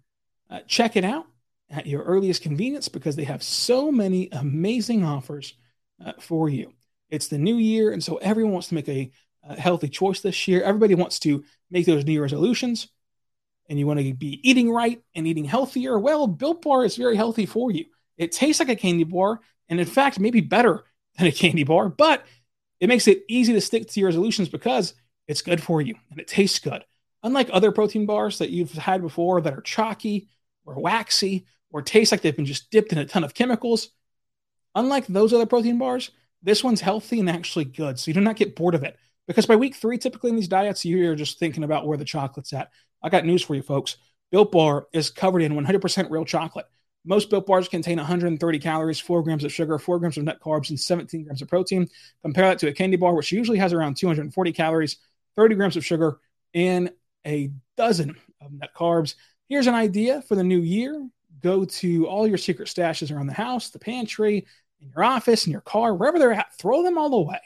uh, 0.54 0.60
check 0.68 0.96
it 0.96 1.04
out 1.04 1.26
at 1.68 1.86
your 1.86 2.02
earliest 2.04 2.42
convenience 2.42 2.88
because 2.88 3.16
they 3.16 3.24
have 3.24 3.42
so 3.42 3.90
many 3.90 4.28
amazing 4.30 5.04
offers 5.04 5.54
uh, 6.04 6.12
for 6.20 6.48
you. 6.48 6.72
It's 7.10 7.28
the 7.28 7.38
new 7.38 7.56
year, 7.56 7.92
and 7.92 8.02
so 8.02 8.16
everyone 8.16 8.52
wants 8.52 8.68
to 8.68 8.74
make 8.74 8.88
a, 8.88 9.10
a 9.42 9.60
healthy 9.60 9.88
choice 9.88 10.20
this 10.20 10.46
year. 10.46 10.62
Everybody 10.62 10.94
wants 10.94 11.18
to 11.20 11.44
make 11.70 11.86
those 11.86 12.04
New 12.04 12.12
Year 12.12 12.22
resolutions, 12.22 12.88
and 13.68 13.78
you 13.78 13.86
want 13.86 14.00
to 14.00 14.14
be 14.14 14.40
eating 14.48 14.70
right 14.70 15.02
and 15.14 15.26
eating 15.26 15.44
healthier. 15.44 15.98
Well, 15.98 16.26
Built 16.28 16.62
Bar 16.62 16.84
is 16.84 16.96
very 16.96 17.16
healthy 17.16 17.46
for 17.46 17.70
you. 17.70 17.86
It 18.16 18.30
tastes 18.30 18.60
like 18.60 18.68
a 18.68 18.76
candy 18.76 19.04
bar, 19.04 19.40
and 19.68 19.80
in 19.80 19.86
fact, 19.86 20.20
maybe 20.20 20.40
better 20.40 20.84
than 21.18 21.26
a 21.26 21.32
candy 21.32 21.64
bar, 21.64 21.88
but 21.88 22.24
it 22.78 22.88
makes 22.88 23.08
it 23.08 23.24
easy 23.28 23.52
to 23.52 23.60
stick 23.60 23.88
to 23.88 24.00
your 24.00 24.08
resolutions 24.08 24.48
because 24.48 24.94
it's 25.26 25.42
good 25.42 25.62
for 25.62 25.80
you 25.80 25.94
and 26.10 26.20
it 26.20 26.28
tastes 26.28 26.58
good. 26.58 26.84
Unlike 27.22 27.48
other 27.52 27.72
protein 27.72 28.04
bars 28.04 28.38
that 28.38 28.50
you've 28.50 28.72
had 28.72 29.00
before 29.00 29.40
that 29.40 29.54
are 29.54 29.62
chalky 29.62 30.28
or 30.64 30.80
waxy 30.80 31.46
or 31.70 31.82
taste 31.82 32.12
like 32.12 32.20
they've 32.22 32.36
been 32.36 32.46
just 32.46 32.70
dipped 32.70 32.92
in 32.92 32.98
a 32.98 33.04
ton 33.04 33.24
of 33.24 33.34
chemicals, 33.34 33.90
unlike 34.74 35.06
those 35.06 35.32
other 35.32 35.46
protein 35.46 35.78
bars, 35.78 36.10
this 36.42 36.62
one's 36.62 36.80
healthy 36.80 37.20
and 37.20 37.30
actually 37.30 37.64
good. 37.64 37.98
So 37.98 38.10
you 38.10 38.14
do 38.14 38.20
not 38.20 38.36
get 38.36 38.56
bored 38.56 38.74
of 38.74 38.84
it. 38.84 38.96
Because 39.26 39.46
by 39.46 39.56
week 39.56 39.74
three, 39.74 39.96
typically 39.96 40.30
in 40.30 40.36
these 40.36 40.48
diets, 40.48 40.84
you're 40.84 41.14
just 41.14 41.38
thinking 41.38 41.64
about 41.64 41.86
where 41.86 41.96
the 41.96 42.04
chocolate's 42.04 42.52
at. 42.52 42.70
I 43.02 43.08
got 43.08 43.24
news 43.24 43.42
for 43.42 43.54
you, 43.54 43.62
folks. 43.62 43.96
Built 44.30 44.52
Bar 44.52 44.86
is 44.92 45.10
covered 45.10 45.42
in 45.42 45.54
100% 45.54 46.10
real 46.10 46.24
chocolate. 46.24 46.66
Most 47.06 47.28
built 47.28 47.46
bars 47.46 47.68
contain 47.68 47.98
130 47.98 48.58
calories, 48.58 48.98
4 48.98 49.22
grams 49.22 49.44
of 49.44 49.52
sugar, 49.52 49.78
4 49.78 49.98
grams 49.98 50.16
of 50.16 50.24
net 50.24 50.40
carbs, 50.40 50.70
and 50.70 50.80
17 50.80 51.24
grams 51.24 51.42
of 51.42 51.48
protein. 51.48 51.88
Compare 52.22 52.46
that 52.48 52.58
to 52.60 52.68
a 52.68 52.72
candy 52.72 52.96
bar, 52.96 53.14
which 53.14 53.30
usually 53.30 53.58
has 53.58 53.72
around 53.72 53.96
240 53.96 54.52
calories, 54.52 54.96
30 55.36 55.54
grams 55.54 55.76
of 55.76 55.84
sugar, 55.84 56.18
and 56.54 56.90
a 57.26 57.50
dozen 57.76 58.16
of 58.40 58.52
net 58.52 58.70
carbs. 58.74 59.16
Here's 59.48 59.66
an 59.66 59.74
idea 59.74 60.22
for 60.22 60.34
the 60.34 60.44
new 60.44 60.60
year 60.60 61.08
go 61.42 61.64
to 61.64 62.06
all 62.06 62.26
your 62.26 62.38
secret 62.38 62.68
stashes 62.68 63.14
around 63.14 63.26
the 63.26 63.34
house, 63.34 63.68
the 63.68 63.78
pantry, 63.78 64.46
in 64.80 64.88
your 64.88 65.04
office, 65.04 65.46
in 65.46 65.52
your 65.52 65.60
car, 65.60 65.94
wherever 65.94 66.18
they're 66.18 66.32
at, 66.32 66.56
throw 66.56 66.82
them 66.82 66.96
all 66.96 67.12
away. 67.12 67.40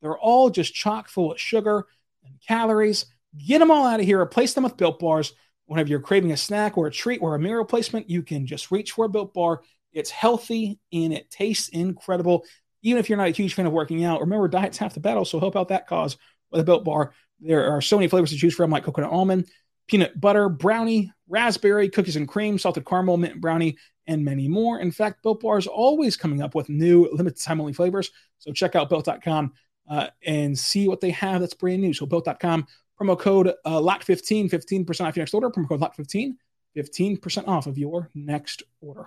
They're 0.00 0.18
all 0.18 0.50
just 0.50 0.72
chock 0.72 1.08
full 1.08 1.32
of 1.32 1.40
sugar 1.40 1.86
and 2.24 2.34
calories. 2.46 3.06
Get 3.44 3.58
them 3.58 3.70
all 3.70 3.86
out 3.86 4.00
of 4.00 4.06
here, 4.06 4.20
replace 4.20 4.54
them 4.54 4.64
with 4.64 4.76
built 4.76 5.00
bars 5.00 5.32
whenever 5.70 5.88
you're 5.88 6.00
craving 6.00 6.32
a 6.32 6.36
snack 6.36 6.76
or 6.76 6.88
a 6.88 6.90
treat 6.90 7.22
or 7.22 7.36
a 7.36 7.38
meal 7.38 7.54
replacement, 7.54 8.10
you 8.10 8.24
can 8.24 8.44
just 8.44 8.72
reach 8.72 8.90
for 8.90 9.04
a 9.04 9.08
built 9.08 9.32
bar. 9.32 9.60
It's 9.92 10.10
healthy 10.10 10.80
and 10.92 11.12
it 11.12 11.30
tastes 11.30 11.68
incredible. 11.68 12.44
Even 12.82 12.98
if 12.98 13.08
you're 13.08 13.16
not 13.16 13.28
a 13.28 13.30
huge 13.30 13.54
fan 13.54 13.66
of 13.66 13.72
working 13.72 14.02
out, 14.02 14.20
remember 14.20 14.48
diet's 14.48 14.78
half 14.78 14.94
the 14.94 15.00
battle, 15.00 15.24
so 15.24 15.38
help 15.38 15.54
out 15.54 15.68
that 15.68 15.86
cause 15.86 16.16
with 16.50 16.60
a 16.60 16.64
built 16.64 16.82
bar. 16.82 17.12
There 17.38 17.70
are 17.70 17.80
so 17.80 17.98
many 17.98 18.08
flavors 18.08 18.30
to 18.30 18.36
choose 18.36 18.52
from, 18.52 18.72
like 18.72 18.82
coconut 18.82 19.12
almond, 19.12 19.48
peanut 19.90 20.20
butter, 20.20 20.48
brownie, 20.48 21.12
raspberry, 21.28 21.88
cookies 21.88 22.16
and 22.16 22.28
cream, 22.28 22.58
salted 22.58 22.86
caramel, 22.86 23.16
mint 23.16 23.40
brownie, 23.40 23.76
and 24.06 24.24
many 24.24 24.46
more. 24.46 24.78
In 24.78 24.92
fact, 24.92 25.22
Built 25.22 25.40
Bar 25.40 25.58
is 25.58 25.66
always 25.66 26.16
coming 26.16 26.42
up 26.42 26.54
with 26.54 26.68
new 26.68 27.08
limited 27.12 27.42
time 27.42 27.60
only 27.60 27.72
flavors. 27.72 28.10
So 28.38 28.52
check 28.52 28.76
out 28.76 28.88
built.com 28.88 29.52
uh, 29.88 30.08
and 30.24 30.56
see 30.56 30.86
what 30.86 31.00
they 31.00 31.10
have 31.10 31.40
that's 31.40 31.54
brand 31.54 31.82
new. 31.82 31.92
So 31.92 32.06
built.com 32.06 32.66
Promo 33.00 33.18
code 33.18 33.48
uh, 33.64 33.80
LOCKED15, 33.80 34.50
15% 34.50 35.06
off 35.06 35.16
your 35.16 35.22
next 35.22 35.34
order. 35.34 35.50
Promo 35.50 35.68
code 35.68 35.80
LOCKED15, 35.80 36.34
15% 36.76 37.48
off 37.48 37.66
of 37.66 37.78
your 37.78 38.10
next 38.14 38.62
order. 38.80 39.06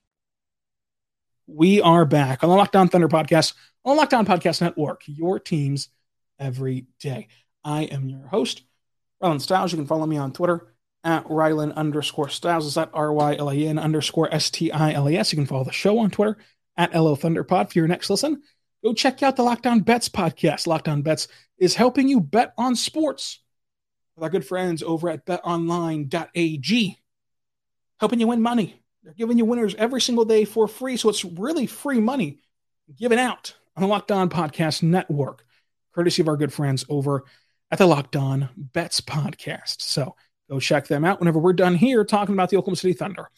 We 1.53 1.81
are 1.81 2.05
back 2.05 2.43
on 2.43 2.49
the 2.49 2.55
Locked 2.55 2.77
On 2.77 2.87
Thunder 2.87 3.09
podcast 3.09 3.55
on 3.83 3.97
Locked 3.97 4.13
On 4.13 4.25
Podcast 4.25 4.61
Network, 4.61 5.01
your 5.05 5.37
teams 5.37 5.89
every 6.39 6.85
day. 7.01 7.27
I 7.61 7.83
am 7.83 8.07
your 8.07 8.25
host, 8.25 8.63
Rylan 9.21 9.41
Stiles. 9.41 9.73
You 9.73 9.77
can 9.77 9.85
follow 9.85 10.05
me 10.05 10.15
on 10.15 10.31
Twitter 10.31 10.73
at 11.03 11.25
Rylan 11.25 11.75
underscore 11.75 12.29
Stiles. 12.29 12.65
Is 12.65 12.75
that 12.75 12.91
R 12.93 13.11
Y 13.11 13.35
L 13.35 13.51
A 13.51 13.55
N 13.55 13.77
underscore 13.77 14.33
S 14.33 14.49
T 14.49 14.71
I 14.71 14.93
L 14.93 15.09
E 15.09 15.17
S. 15.17 15.33
You 15.33 15.37
can 15.37 15.45
follow 15.45 15.65
the 15.65 15.73
show 15.73 15.99
on 15.99 16.09
Twitter 16.09 16.37
at 16.77 16.95
LO 16.95 17.17
Thunderpod 17.17 17.69
for 17.69 17.79
your 17.79 17.87
next 17.87 18.09
listen. 18.09 18.41
Go 18.81 18.93
check 18.93 19.21
out 19.21 19.35
the 19.35 19.43
Locked 19.43 19.67
On 19.67 19.81
Bets 19.81 20.07
podcast. 20.07 20.67
Locked 20.67 20.87
On 20.87 21.01
Bets 21.01 21.27
is 21.57 21.75
helping 21.75 22.07
you 22.07 22.21
bet 22.21 22.53
on 22.57 22.77
sports 22.77 23.41
with 24.15 24.23
our 24.23 24.29
good 24.29 24.45
friends 24.45 24.83
over 24.83 25.09
at 25.09 25.25
betonline.ag, 25.25 26.97
helping 27.99 28.19
you 28.21 28.27
win 28.27 28.41
money 28.41 28.80
they're 29.03 29.13
giving 29.13 29.37
you 29.37 29.45
winners 29.45 29.75
every 29.75 30.01
single 30.01 30.25
day 30.25 30.45
for 30.45 30.67
free. 30.67 30.97
So 30.97 31.09
it's 31.09 31.25
really 31.25 31.65
free 31.65 31.99
money 31.99 32.39
given 32.97 33.19
out 33.19 33.55
on 33.75 33.81
the 33.81 33.87
Locked 33.87 34.11
On 34.11 34.29
Podcast 34.29 34.83
Network, 34.83 35.45
courtesy 35.93 36.21
of 36.21 36.27
our 36.27 36.37
good 36.37 36.53
friends 36.53 36.85
over 36.89 37.23
at 37.71 37.77
the 37.77 37.87
Locked 37.87 38.15
On 38.15 38.49
Bets 38.55 39.01
Podcast. 39.01 39.81
So 39.81 40.15
go 40.49 40.59
check 40.59 40.87
them 40.87 41.05
out 41.05 41.19
whenever 41.19 41.39
we're 41.39 41.53
done 41.53 41.75
here 41.75 42.03
talking 42.03 42.33
about 42.33 42.49
the 42.49 42.57
Oklahoma 42.57 42.75
City 42.75 42.93
Thunder. 42.93 43.29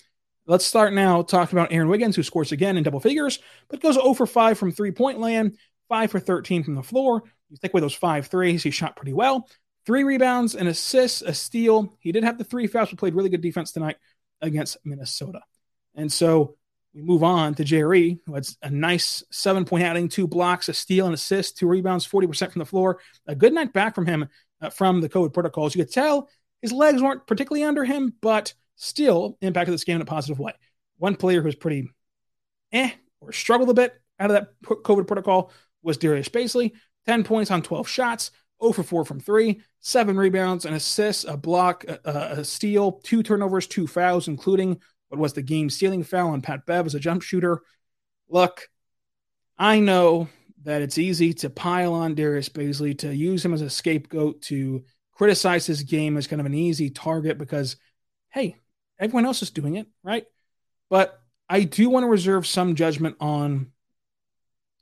Let's 0.45 0.65
start 0.65 0.91
now 0.91 1.21
talking 1.21 1.57
about 1.57 1.71
Aaron 1.71 1.87
Wiggins, 1.87 2.15
who 2.17 2.23
scores 2.23 2.51
again 2.51 2.75
in 2.75 2.83
double 2.83 2.99
figures, 2.99 3.39
but 3.69 3.79
goes 3.79 3.95
0 3.95 4.13
for 4.13 4.25
5 4.25 4.57
from 4.57 4.73
three 4.73 4.91
point 4.91 5.19
land, 5.19 5.57
5 5.87 6.11
for 6.11 6.19
13 6.19 6.63
from 6.63 6.75
the 6.75 6.83
floor. 6.83 7.23
You 7.49 7.57
take 7.61 7.73
away 7.73 7.81
those 7.81 7.93
five 7.93 8.27
threes, 8.27 8.63
he 8.63 8.71
shot 8.71 8.95
pretty 8.95 9.13
well. 9.13 9.47
Three 9.85 10.03
rebounds, 10.03 10.55
an 10.55 10.67
assist, 10.67 11.21
a 11.21 11.33
steal. 11.33 11.95
He 11.99 12.11
did 12.11 12.23
have 12.23 12.37
the 12.37 12.43
three 12.43 12.67
fouls, 12.67 12.89
but 12.89 12.99
played 12.99 13.13
really 13.13 13.29
good 13.29 13.41
defense 13.41 13.71
tonight 13.71 13.97
against 14.41 14.77
Minnesota. 14.83 15.41
And 15.95 16.11
so 16.11 16.55
we 16.93 17.01
move 17.01 17.23
on 17.23 17.55
to 17.55 17.63
Jerry, 17.63 18.19
who 18.25 18.35
had 18.35 18.47
a 18.61 18.69
nice 18.69 19.23
seven 19.31 19.65
point 19.65 19.83
outing, 19.83 20.09
two 20.09 20.27
blocks, 20.27 20.69
a 20.69 20.73
steal, 20.73 21.05
and 21.05 21.13
assist, 21.13 21.57
two 21.57 21.67
rebounds, 21.67 22.07
40% 22.07 22.51
from 22.51 22.59
the 22.59 22.65
floor. 22.65 22.99
A 23.27 23.35
good 23.35 23.53
night 23.53 23.73
back 23.73 23.95
from 23.95 24.05
him 24.05 24.27
uh, 24.61 24.69
from 24.69 25.01
the 25.01 25.09
COVID 25.09 25.33
protocols. 25.33 25.75
You 25.75 25.83
could 25.83 25.93
tell 25.93 26.29
his 26.61 26.71
legs 26.71 27.01
weren't 27.01 27.25
particularly 27.27 27.63
under 27.63 27.83
him, 27.83 28.13
but 28.21 28.53
still 28.75 29.37
impacted 29.41 29.73
this 29.73 29.83
game 29.83 29.97
in 29.97 30.01
a 30.01 30.05
positive 30.05 30.39
way. 30.39 30.53
One 30.97 31.15
player 31.15 31.41
who 31.41 31.47
was 31.47 31.55
pretty 31.55 31.89
eh 32.71 32.91
or 33.21 33.31
struggled 33.31 33.69
a 33.69 33.73
bit 33.73 33.99
out 34.19 34.31
of 34.31 34.35
that 34.35 34.61
COVID 34.63 35.07
protocol 35.07 35.51
was 35.81 35.97
Darius 35.97 36.29
Bazley, 36.29 36.71
10 37.05 37.23
points 37.23 37.51
on 37.51 37.61
12 37.61 37.87
shots, 37.87 38.31
0 38.61 38.73
for 38.73 38.83
4 38.83 39.05
from 39.05 39.19
3, 39.19 39.61
7 39.79 40.15
rebounds, 40.15 40.65
an 40.65 40.73
assist, 40.73 41.25
a 41.25 41.35
block, 41.35 41.83
a, 41.83 41.99
a 42.37 42.45
steal, 42.45 42.93
two 43.03 43.23
turnovers, 43.23 43.67
two 43.67 43.87
fouls, 43.87 44.27
including 44.27 44.79
what 45.13 45.19
was 45.19 45.33
the 45.33 45.43
game 45.43 45.69
stealing 45.69 46.01
foul 46.01 46.31
on 46.31 46.41
Pat 46.41 46.65
Bev 46.65 46.87
as 46.87 46.95
a 46.95 46.99
jump 46.99 47.21
shooter. 47.21 47.61
Look, 48.29 48.67
I 49.59 49.79
know 49.79 50.27
that 50.63 50.81
it's 50.81 50.97
easy 50.97 51.35
to 51.35 51.51
pile 51.51 51.93
on 51.93 52.15
Darius 52.15 52.49
Bazley, 52.49 52.97
to 52.97 53.13
use 53.13 53.45
him 53.45 53.53
as 53.53 53.61
a 53.61 53.69
scapegoat, 53.69 54.41
to 54.43 54.83
criticize 55.11 55.67
his 55.67 55.83
game 55.83 56.17
as 56.17 56.25
kind 56.25 56.39
of 56.39 56.47
an 56.47 56.55
easy 56.55 56.89
target 56.89 57.37
because, 57.37 57.75
hey, 58.29 58.55
everyone 58.99 59.25
else 59.25 59.43
is 59.43 59.51
doing 59.51 59.75
it, 59.75 59.85
right? 60.01 60.25
But 60.89 61.21
I 61.47 61.61
do 61.61 61.91
want 61.91 62.05
to 62.05 62.09
reserve 62.09 62.47
some 62.47 62.73
judgment 62.73 63.17
on 63.19 63.71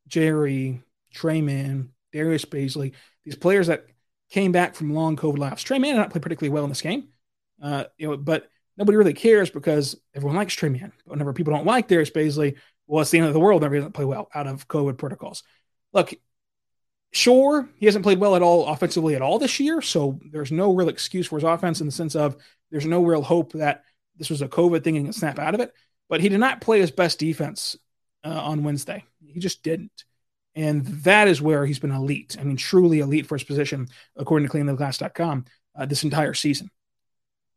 Jerry, 0.08 0.82
Tre 1.14 1.42
Mann, 1.42 1.90
Darius 2.14 2.46
Bazley, 2.46 2.94
these 3.26 3.36
players 3.36 3.68
that 3.68 3.86
came 4.30 4.54
back 4.54 4.76
from 4.76 4.94
long 4.94 5.18
COVID 5.18 5.40
laps. 5.40 5.62
Tre 5.62 5.78
Mann 5.78 5.96
did 5.96 6.00
not 6.00 6.12
play 6.12 6.22
particularly 6.22 6.54
well 6.54 6.64
in 6.64 6.70
this 6.70 6.82
game, 6.82 7.10
uh, 7.62 7.84
you 7.98 8.08
know, 8.08 8.16
but 8.16 8.48
nobody 8.78 8.98
really 8.98 9.14
cares 9.14 9.50
because 9.50 10.00
everyone 10.16 10.36
likes 10.36 10.54
Tre 10.54 10.70
Mann. 10.70 10.92
But 11.06 11.12
whenever 11.12 11.34
people 11.34 11.54
don't 11.54 11.66
like 11.66 11.88
Darius 11.88 12.12
Bazley, 12.12 12.58
well, 12.88 13.02
it's 13.02 13.12
the 13.12 13.20
end 13.20 13.28
of 13.28 13.34
the 13.34 13.40
world. 13.40 13.62
Never 13.62 13.76
doesn't 13.76 13.94
play 13.94 14.06
well 14.06 14.30
out 14.34 14.48
of 14.48 14.68
COVID 14.68 14.98
protocols. 14.98 15.44
Look, 15.94 16.14
sure, 17.12 17.70
he 17.78 17.86
hasn't 17.86 18.04
played 18.04 18.20
well 18.20 18.36
at 18.36 18.42
all 18.42 18.68
offensively 18.68 19.16
at 19.16 19.22
all 19.22 19.40
this 19.40 19.60
year, 19.60 19.82
so 19.82 20.20
there's 20.32 20.52
no 20.52 20.74
real 20.74 20.90
excuse 20.90 21.28
for 21.28 21.38
his 21.38 21.44
offense 21.44 21.80
in 21.80 21.86
the 21.86 21.92
sense 21.92 22.16
of 22.16 22.38
there's 22.70 22.86
no 22.86 23.04
real 23.04 23.22
hope 23.22 23.54
that 23.54 23.84
this 24.18 24.30
was 24.30 24.42
a 24.42 24.48
COVID 24.48 24.84
thing 24.84 24.98
and 24.98 25.06
can 25.06 25.14
snap 25.14 25.40
out 25.40 25.56
of 25.56 25.62
it. 25.62 25.74
But 26.10 26.22
he 26.22 26.30
did 26.30 26.40
not 26.40 26.62
play 26.62 26.80
his 26.80 26.92
best 26.92 27.20
defense 27.20 27.78
uh, 28.24 28.30
on 28.30 28.64
Wednesday. 28.64 29.04
He 29.26 29.40
just 29.40 29.64
didn't. 29.64 30.04
And 30.56 30.86
that 30.86 31.28
is 31.28 31.42
where 31.42 31.66
he's 31.66 31.80
been 31.80 31.92
elite. 31.92 32.36
I 32.40 32.44
mean, 32.44 32.58
truly 32.58 33.00
elite 33.00 33.26
for 33.26 33.36
his 33.36 33.44
position, 33.44 33.88
according 34.18 34.48
to 34.48 34.54
cleantheglass.com, 34.54 35.46
uh, 35.78 35.86
this 35.86 36.04
entire 36.04 36.34
season. 36.34 36.70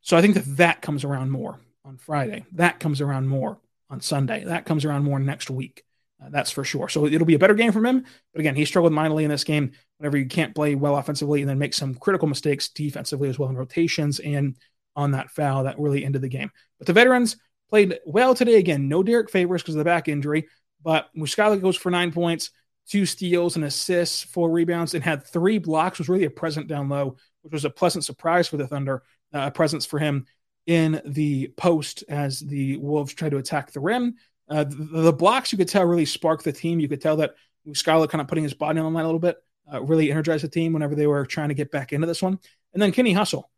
So 0.05 0.19
I 0.19 0.21
think 0.21 0.35
that 0.35 0.57
that 0.59 0.83
comes 0.83 1.03
around 1.03 1.31
more 1.31 1.59
on 1.83 1.97
Friday. 1.97 2.45
That 2.53 2.79
comes 2.79 3.01
around 3.01 3.27
more 3.27 3.59
on 3.89 4.03
Sunday. 4.03 4.45
That 4.45 4.67
comes 4.67 4.85
around 4.85 5.05
more 5.05 5.19
next 5.19 5.49
week. 5.49 5.83
Uh, 6.23 6.29
that's 6.29 6.51
for 6.51 6.63
sure. 6.63 6.91
So 6.91 7.07
it'll 7.07 7.27
be 7.27 7.35
a 7.35 7.39
better 7.39 7.55
game 7.55 7.73
from 7.73 7.87
him. 7.87 8.05
But 8.33 8.41
again, 8.41 8.55
he 8.55 8.67
struggled 8.67 8.93
mightily 8.93 9.25
in 9.25 9.31
this 9.31 9.45
game 9.45 9.73
whenever 9.97 10.19
you 10.19 10.27
can't 10.27 10.55
play 10.55 10.75
well 10.75 10.99
offensively 10.99 11.41
and 11.41 11.49
then 11.49 11.59
make 11.59 11.73
some 11.73 11.95
critical 11.95 12.29
mistakes 12.29 12.69
defensively 12.69 13.31
as 13.31 13.39
well 13.39 13.49
in 13.49 13.57
rotations 13.57 14.21
and 14.21 14.57
on 14.95 15.13
that 15.13 15.31
foul 15.31 15.65
that 15.65 15.79
really 15.79 16.05
ended 16.05 16.21
the 16.21 16.29
game. 16.29 16.51
But 16.79 16.87
the 16.87 16.93
veterans 16.93 17.39
played 17.71 17.99
well 18.05 18.35
today 18.35 18.57
again. 18.57 18.89
No 18.89 19.03
Derrick 19.03 19.31
Favors 19.31 19.63
because 19.63 19.75
of 19.75 19.79
the 19.79 19.85
back 19.85 20.07
injury, 20.07 20.49
but 20.83 21.09
Muscala 21.17 21.61
goes 21.61 21.77
for 21.77 21.91
nine 21.91 22.13
points, 22.13 22.51
two 22.89 23.07
steals 23.07 23.57
and 23.57 23.65
assists, 23.65 24.23
four 24.23 24.51
rebounds, 24.51 24.93
and 24.93 25.03
had 25.03 25.27
three 25.27 25.57
blocks. 25.57 25.99
Was 25.99 26.11
really 26.11 26.27
a 26.27 26.31
present 26.31 26.69
down 26.69 26.91
low, 26.91 27.17
which 27.41 27.55
was 27.55 27.65
a 27.65 27.71
pleasant 27.71 28.05
surprise 28.05 28.47
for 28.47 28.59
the 28.59 28.67
Thunder. 28.67 29.03
Uh, 29.35 29.51
presence 29.51 29.85
for 29.85 29.99
him 29.99 30.27
in 30.67 31.03
the 31.05 31.49
post 31.57 32.05
as 32.09 32.41
the 32.41 32.77
Wolves 32.77 33.13
try 33.13 33.29
to 33.29 33.37
attack 33.37 33.73
the 33.73 33.81
rim. 33.81 34.15
Uh, 34.49 34.65
the, 34.65 35.03
the, 35.03 35.13
blocks 35.13 35.51
you 35.51 35.59
could 35.59 35.69
tell 35.69 35.85
really 35.85 36.05
sparked 36.05 36.45
the 36.45 36.53
team. 36.53 36.79
You 36.79 36.89
could 36.89 37.01
tell 37.01 37.17
that 37.17 37.35
Muscala 37.67 38.09
kind 38.09 38.23
of 38.23 38.29
putting 38.29 38.45
his 38.45 38.55
body 38.55 38.79
on 38.79 38.85
the 38.85 38.91
line 38.91 39.05
a 39.05 39.09
little 39.09 39.19
bit 39.19 39.37
uh, 39.73 39.83
really 39.83 40.11
energized 40.11 40.45
the 40.45 40.49
team 40.49 40.73
whenever 40.73 40.95
they 40.95 41.07
were 41.07 41.27
trying 41.27 41.49
to 41.49 41.55
get 41.55 41.71
back 41.71 41.93
into 41.93 42.07
this 42.07 42.23
one. 42.23 42.39
And 42.73 42.83
then 42.83 42.93
Kenny 42.93 43.13
Hustle, 43.13 43.51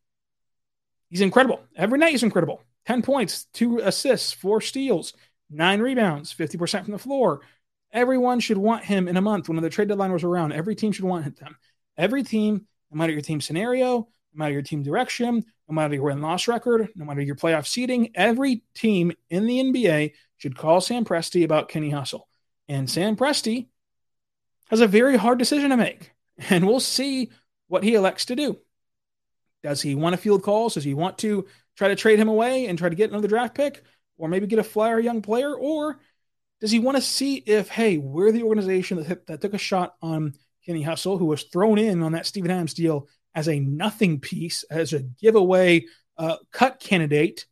he's 1.10 1.20
incredible. 1.20 1.60
Every 1.76 1.98
night 1.98 2.12
he's 2.12 2.22
incredible. 2.22 2.62
10 2.86 3.02
points, 3.02 3.46
two 3.52 3.78
assists, 3.78 4.32
four 4.32 4.60
steals, 4.60 5.12
nine 5.50 5.80
rebounds, 5.80 6.32
50% 6.32 6.84
from 6.84 6.92
the 6.92 6.98
floor. 6.98 7.40
Everyone 7.92 8.40
should 8.40 8.58
want 8.58 8.84
him 8.84 9.08
in 9.08 9.16
a 9.16 9.22
month 9.22 9.48
when 9.48 9.60
the 9.60 9.70
trade 9.70 9.88
deadline 9.88 10.12
was 10.12 10.24
around. 10.24 10.52
Every 10.52 10.74
team 10.74 10.92
should 10.92 11.04
want 11.04 11.24
him. 11.24 11.56
Every 11.96 12.22
team, 12.22 12.66
no 12.90 12.98
matter 12.98 13.12
your 13.12 13.22
team 13.22 13.40
scenario, 13.40 13.98
no 13.98 14.06
matter 14.34 14.52
your 14.52 14.62
team 14.62 14.82
direction, 14.82 15.44
no 15.68 15.74
matter 15.74 15.94
your 15.94 16.04
win 16.04 16.22
loss 16.22 16.48
record, 16.48 16.88
no 16.94 17.04
matter 17.04 17.20
your 17.20 17.34
playoff 17.34 17.66
seeding, 17.66 18.10
every 18.14 18.62
team 18.74 19.12
in 19.30 19.46
the 19.46 19.60
NBA 19.60 20.12
should 20.36 20.56
call 20.56 20.80
Sam 20.80 21.04
Presti 21.04 21.44
about 21.44 21.68
Kenny 21.68 21.90
Hustle. 21.90 22.28
And 22.68 22.88
Sam 22.88 23.16
Presti 23.16 23.68
has 24.70 24.80
a 24.80 24.86
very 24.86 25.16
hard 25.16 25.38
decision 25.38 25.70
to 25.70 25.76
make. 25.76 26.12
And 26.50 26.66
we'll 26.66 26.80
see 26.80 27.30
what 27.68 27.82
he 27.82 27.94
elects 27.94 28.26
to 28.26 28.36
do. 28.36 28.58
Does 29.62 29.80
he 29.80 29.94
want 29.94 30.12
to 30.12 30.20
field 30.20 30.42
calls? 30.42 30.74
Does 30.74 30.84
he 30.84 30.92
want 30.92 31.16
to 31.18 31.46
try 31.78 31.88
to 31.88 31.96
trade 31.96 32.18
him 32.18 32.28
away 32.28 32.66
and 32.66 32.78
try 32.78 32.90
to 32.90 32.94
get 32.94 33.08
another 33.08 33.26
draft 33.26 33.54
pick? 33.54 33.82
Or 34.18 34.28
maybe 34.28 34.46
get 34.46 34.58
a 34.58 34.62
flyer 34.62 35.00
young 35.00 35.22
player? 35.22 35.54
Or 35.54 35.98
does 36.60 36.70
he 36.70 36.78
want 36.78 36.98
to 36.98 37.02
see 37.02 37.36
if, 37.36 37.68
hey, 37.68 37.96
we're 37.96 38.32
the 38.32 38.42
organization 38.42 39.02
that, 39.02 39.26
that 39.28 39.40
took 39.40 39.54
a 39.54 39.58
shot 39.58 39.94
on 40.02 40.34
Kenny 40.66 40.82
Hustle, 40.82 41.16
who 41.16 41.24
was 41.24 41.44
thrown 41.44 41.78
in 41.78 42.02
on 42.02 42.12
that 42.12 42.26
Steven 42.26 42.50
Adams 42.50 42.74
deal 42.74 43.08
as 43.36 43.48
a 43.48 43.60
nothing 43.60 44.18
piece, 44.18 44.64
as 44.64 44.94
a 44.94 45.00
giveaway 45.00 45.84
uh, 46.16 46.36
cut 46.50 46.80
candidate, 46.80 47.46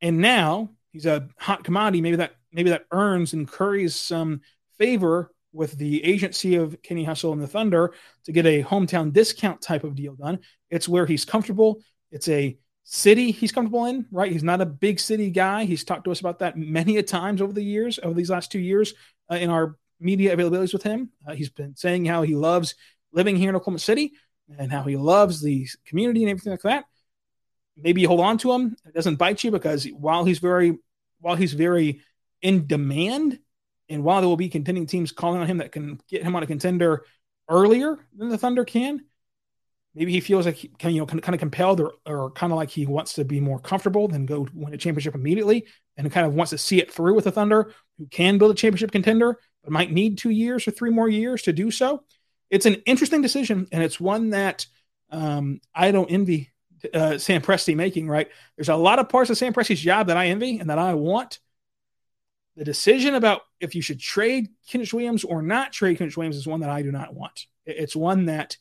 and 0.00 0.18
now 0.18 0.70
he's 0.90 1.06
a 1.06 1.28
hot 1.36 1.62
commodity. 1.62 2.00
Maybe 2.00 2.16
that 2.16 2.32
maybe 2.50 2.70
that 2.70 2.86
earns 2.90 3.34
and 3.34 3.46
curries 3.46 3.94
some 3.94 4.40
favor 4.78 5.30
with 5.52 5.72
the 5.72 6.02
agency 6.02 6.56
of 6.56 6.80
Kenny 6.82 7.04
Hustle 7.04 7.32
and 7.32 7.42
the 7.42 7.46
Thunder 7.46 7.92
to 8.24 8.32
get 8.32 8.46
a 8.46 8.62
hometown 8.62 9.12
discount 9.12 9.60
type 9.60 9.84
of 9.84 9.94
deal 9.94 10.14
done. 10.14 10.38
It's 10.70 10.88
where 10.88 11.06
he's 11.06 11.24
comfortable. 11.24 11.82
It's 12.10 12.28
a 12.28 12.56
city 12.84 13.30
he's 13.30 13.52
comfortable 13.52 13.84
in, 13.84 14.06
right? 14.10 14.32
He's 14.32 14.42
not 14.42 14.62
a 14.62 14.66
big 14.66 14.98
city 14.98 15.30
guy. 15.30 15.64
He's 15.64 15.84
talked 15.84 16.04
to 16.04 16.10
us 16.10 16.20
about 16.20 16.38
that 16.38 16.56
many 16.56 16.96
a 16.96 17.02
times 17.02 17.42
over 17.42 17.52
the 17.52 17.62
years, 17.62 17.98
over 18.02 18.14
these 18.14 18.30
last 18.30 18.50
two 18.50 18.58
years 18.58 18.94
uh, 19.30 19.36
in 19.36 19.50
our 19.50 19.76
media 20.00 20.34
availabilities 20.34 20.72
with 20.72 20.82
him. 20.82 21.10
Uh, 21.26 21.34
he's 21.34 21.50
been 21.50 21.76
saying 21.76 22.06
how 22.06 22.22
he 22.22 22.34
loves 22.34 22.74
living 23.12 23.36
here 23.36 23.50
in 23.50 23.56
Oklahoma 23.56 23.78
City 23.78 24.12
and 24.56 24.72
how 24.72 24.82
he 24.82 24.96
loves 24.96 25.40
the 25.40 25.68
community 25.84 26.22
and 26.22 26.30
everything 26.30 26.52
like 26.52 26.62
that. 26.62 26.84
Maybe 27.76 28.04
hold 28.04 28.20
on 28.20 28.38
to 28.38 28.52
him. 28.52 28.76
It 28.86 28.94
doesn't 28.94 29.16
bite 29.16 29.44
you 29.44 29.50
because 29.50 29.84
while 29.86 30.24
he's 30.24 30.38
very, 30.38 30.78
while 31.20 31.36
he's 31.36 31.52
very 31.52 32.00
in 32.42 32.66
demand, 32.66 33.38
and 33.88 34.04
while 34.04 34.20
there 34.20 34.28
will 34.28 34.36
be 34.36 34.48
contending 34.48 34.86
teams 34.86 35.12
calling 35.12 35.40
on 35.40 35.46
him 35.46 35.58
that 35.58 35.72
can 35.72 36.00
get 36.08 36.22
him 36.22 36.36
on 36.36 36.42
a 36.42 36.46
contender 36.46 37.04
earlier 37.48 37.98
than 38.16 38.28
the 38.28 38.38
Thunder 38.38 38.64
can, 38.64 39.00
maybe 39.94 40.12
he 40.12 40.20
feels 40.20 40.46
like 40.46 40.56
he 40.56 40.68
can, 40.68 40.92
you 40.92 41.00
know, 41.00 41.06
kind 41.06 41.34
of 41.34 41.40
compelled 41.40 41.80
or, 41.80 41.92
or 42.06 42.30
kind 42.32 42.52
of 42.52 42.56
like 42.56 42.70
he 42.70 42.86
wants 42.86 43.14
to 43.14 43.24
be 43.24 43.40
more 43.40 43.58
comfortable 43.58 44.06
than 44.06 44.26
go 44.26 44.46
win 44.52 44.74
a 44.74 44.76
championship 44.76 45.14
immediately 45.14 45.66
and 45.96 46.12
kind 46.12 46.26
of 46.26 46.34
wants 46.34 46.50
to 46.50 46.58
see 46.58 46.80
it 46.80 46.92
through 46.92 47.14
with 47.14 47.24
the 47.24 47.32
Thunder, 47.32 47.72
who 47.96 48.06
can 48.06 48.38
build 48.38 48.50
a 48.50 48.54
championship 48.54 48.92
contender, 48.92 49.38
but 49.64 49.72
might 49.72 49.90
need 49.90 50.18
two 50.18 50.30
years 50.30 50.68
or 50.68 50.70
three 50.70 50.90
more 50.90 51.08
years 51.08 51.42
to 51.42 51.52
do 51.52 51.70
so. 51.70 52.04
It's 52.50 52.66
an 52.66 52.76
interesting 52.86 53.22
decision, 53.22 53.66
and 53.72 53.82
it's 53.82 54.00
one 54.00 54.30
that 54.30 54.66
um, 55.10 55.60
I 55.74 55.90
don't 55.90 56.10
envy 56.10 56.50
uh, 56.94 57.18
Sam 57.18 57.42
Presti 57.42 57.76
making. 57.76 58.08
Right? 58.08 58.28
There's 58.56 58.68
a 58.68 58.76
lot 58.76 58.98
of 58.98 59.08
parts 59.08 59.30
of 59.30 59.38
Sam 59.38 59.52
Presti's 59.52 59.80
job 59.80 60.08
that 60.08 60.16
I 60.16 60.26
envy 60.26 60.58
and 60.58 60.70
that 60.70 60.78
I 60.78 60.94
want. 60.94 61.38
The 62.56 62.64
decision 62.64 63.14
about 63.14 63.42
if 63.60 63.74
you 63.74 63.82
should 63.82 64.00
trade 64.00 64.48
Kenrich 64.68 64.92
Williams 64.92 65.22
or 65.22 65.42
not 65.42 65.72
trade 65.72 65.98
Kenrich 65.98 66.16
Williams 66.16 66.36
is 66.36 66.46
one 66.46 66.60
that 66.60 66.70
I 66.70 66.82
do 66.82 66.90
not 66.90 67.14
want. 67.14 67.46
It's 67.64 67.94
one 67.94 68.26
that 68.26 68.56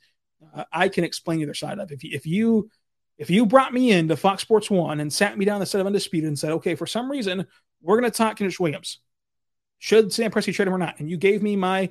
uh, 0.54 0.65
I 0.71 0.89
can 0.89 1.04
explain 1.04 1.41
either 1.41 1.54
side 1.54 1.80
of. 1.80 1.91
If 1.91 2.04
you, 2.04 2.12
if 2.13 2.26
you 2.26 2.69
if 3.17 3.30
you 3.30 3.45
brought 3.45 3.73
me 3.73 3.91
into 3.91 4.15
Fox 4.15 4.43
Sports 4.43 4.69
One 4.69 5.00
and 5.00 5.12
sat 5.12 5.38
me 5.38 5.45
down 5.45 5.65
set 5.65 5.82
of 5.82 5.88
undisputed 5.88 6.28
and 6.28 6.38
said, 6.38 6.52
okay, 6.52 6.76
for 6.76 6.86
some 6.86 7.10
reason 7.10 7.47
we're 7.82 8.00
going 8.00 8.12
to 8.12 8.15
talk 8.15 8.38
Kenrich 8.38 8.60
Williams, 8.60 9.00
should 9.80 10.13
Sam 10.13 10.32
Presti 10.32 10.54
trade 10.54 10.67
him 10.67 10.73
or 10.73 10.80
not, 10.80 11.00
and 11.00 11.10
you 11.10 11.17
gave 11.17 11.41
me 11.41 11.56
my 11.56 11.89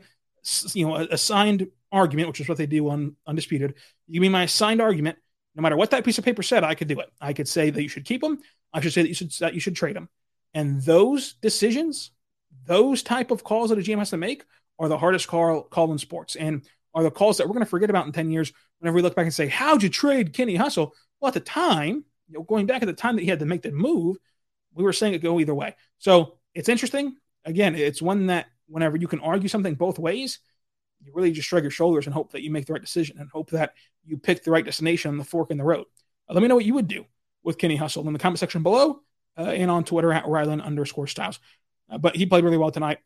you 0.75 0.87
know 0.87 0.97
assigned 0.97 1.69
argument, 1.97 2.29
which 2.29 2.41
is 2.41 2.49
what 2.49 2.59
they 2.59 2.67
do 2.67 2.89
on 2.91 3.17
undisputed, 3.27 3.75
you 4.07 4.15
give 4.15 4.23
me 4.23 4.29
my 4.29 4.45
assigned 4.45 4.81
argument. 4.81 5.19
No 5.55 5.63
matter 5.63 5.77
what 5.77 5.91
that 5.91 6.05
piece 6.05 6.19
of 6.19 6.25
paper 6.25 6.43
said, 6.43 6.65
I 6.65 6.75
could 6.75 6.89
do 6.89 7.01
it. 7.01 7.11
I 7.21 7.33
could 7.33 7.49
say 7.49 7.71
that 7.71 7.83
you 7.83 7.89
should 7.89 8.05
keep 8.05 8.21
them. 8.21 8.39
I 8.73 8.81
should 8.81 8.93
say 8.93 9.03
that 9.03 9.09
you 9.09 9.15
should 9.15 9.33
that 9.41 9.55
you 9.55 9.61
should 9.61 9.77
trade 9.77 9.97
them. 9.97 10.09
And 10.55 10.83
those 10.83 11.35
decisions, 11.35 12.11
those 12.67 13.03
type 13.03 13.31
of 13.31 13.43
calls 13.43 13.71
that 13.71 13.79
a 13.79 13.83
GM 13.83 13.99
has 13.99 14.11
to 14.11 14.17
make, 14.17 14.45
are 14.79 14.89
the 14.89 14.99
hardest 14.99 15.29
call 15.29 15.63
call 15.63 15.91
in 15.93 15.99
sports. 15.99 16.37
And 16.37 16.63
are 16.95 17.03
the 17.03 17.11
calls 17.11 17.39
that 17.39 17.47
we're 17.47 17.55
going 17.55 17.65
to 17.65 17.71
forget 17.71 17.91
about 17.91 18.07
in 18.07 18.13
10 18.13 18.31
years 18.31 18.53
whenever 18.79 18.97
we 18.97 19.03
look 19.03 19.15
back 19.15 19.25
and 19.25 19.35
say, 19.35 19.49
How'd 19.49 19.83
you 19.83 19.89
trade 19.89 20.33
Kenny 20.33 20.57
Hustle? 20.57 20.95
Well, 21.21 21.29
at 21.29 21.35
the 21.35 21.41
time, 21.41 22.05
you 22.29 22.39
know, 22.39 22.43
going 22.43 22.67
back 22.67 22.83
at 22.83 22.87
the 22.87 22.93
time 22.93 23.17
that 23.17 23.23
he 23.23 23.29
had 23.29 23.41
to 23.41 23.47
make 23.47 23.63
that 23.63 23.75
move, 23.75 24.17
we 24.75 24.85
were 24.85 24.93
saying 24.93 25.15
it 25.15 25.23
go 25.23 25.41
either 25.41 25.55
way. 25.55 25.75
So 25.99 26.39
it's 26.55 26.69
interesting. 26.69 27.17
Again, 27.45 27.75
it's 27.75 28.03
one 28.03 28.27
that 28.27 28.47
whenever 28.67 28.97
you 28.97 29.09
can 29.09 29.21
argue 29.21 29.49
something 29.49 29.75
both 29.75 29.99
ways, 29.99 30.39
you 31.05 31.13
really 31.15 31.33
just 31.33 31.49
shrug 31.49 31.65
your 31.65 31.71
shoulders 31.71 32.07
and 32.07 32.15
hope 32.15 32.33
that 32.33 32.43
you 32.43 32.51
make 32.51 32.67
the 32.67 32.73
right 32.73 32.83
decision 32.83 33.19
and 33.19 33.31
hope 33.31 33.51
that 33.51 33.75
you 34.05 34.17
pick 34.17 34.43
the 34.43 34.51
right 34.51 34.65
destination 34.65 35.11
on 35.11 35.19
the 35.19 35.25
fork 35.25 35.51
in 35.51 35.59
the 35.59 35.65
road. 35.65 35.87
Uh, 36.29 36.35
let 36.35 36.43
me 36.43 36.49
know 36.49 36.55
what 36.55 36.65
you 36.65 36.75
would 36.75 36.89
do 36.89 37.05
with 37.43 37.59
Kenny 37.59 37.77
Hustle 37.77 38.07
in 38.07 38.13
the 38.13 38.19
comment 38.19 38.39
section 38.39 38.63
below 38.63 39.01
uh, 39.39 39.43
and 39.43 39.71
on 39.71 39.85
Twitter 39.85 40.13
at 40.13 40.25
Rylan 40.25 40.63
underscore 40.63 41.07
Stiles. 41.07 41.39
Uh, 41.89 41.99
but 41.99 42.17
he 42.17 42.27
played 42.27 42.45
really 42.45 42.57
well 42.57 42.71
tonight. 42.71 42.99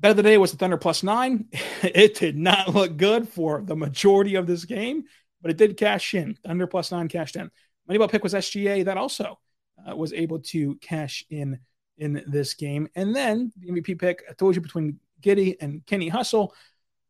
Bet 0.00 0.10
of 0.10 0.16
the 0.16 0.22
day 0.22 0.38
was 0.38 0.50
the 0.50 0.56
Thunder 0.56 0.76
plus 0.76 1.02
nine. 1.02 1.46
it 1.82 2.14
did 2.14 2.36
not 2.36 2.74
look 2.74 2.96
good 2.96 3.28
for 3.28 3.62
the 3.62 3.76
majority 3.76 4.34
of 4.34 4.46
this 4.46 4.64
game, 4.64 5.04
but 5.40 5.50
it 5.50 5.56
did 5.56 5.76
cash 5.76 6.14
in. 6.14 6.36
Thunder 6.44 6.66
plus 6.66 6.90
nine 6.90 7.08
cashed 7.08 7.36
in. 7.36 7.50
Moneyball 7.88 8.10
pick 8.10 8.22
was 8.22 8.34
SGA. 8.34 8.84
That 8.84 8.96
also 8.96 9.38
uh, 9.86 9.94
was 9.94 10.12
able 10.12 10.40
to 10.40 10.76
cash 10.76 11.24
in 11.30 11.60
in 11.96 12.24
this 12.26 12.54
game. 12.54 12.88
And 12.94 13.14
then 13.14 13.52
the 13.56 13.70
MVP 13.70 13.98
pick, 13.98 14.24
I 14.28 14.32
told 14.32 14.56
you 14.56 14.60
between 14.60 14.98
Giddey 15.20 15.56
and 15.60 15.84
Kenny 15.86 16.08
Hustle. 16.08 16.54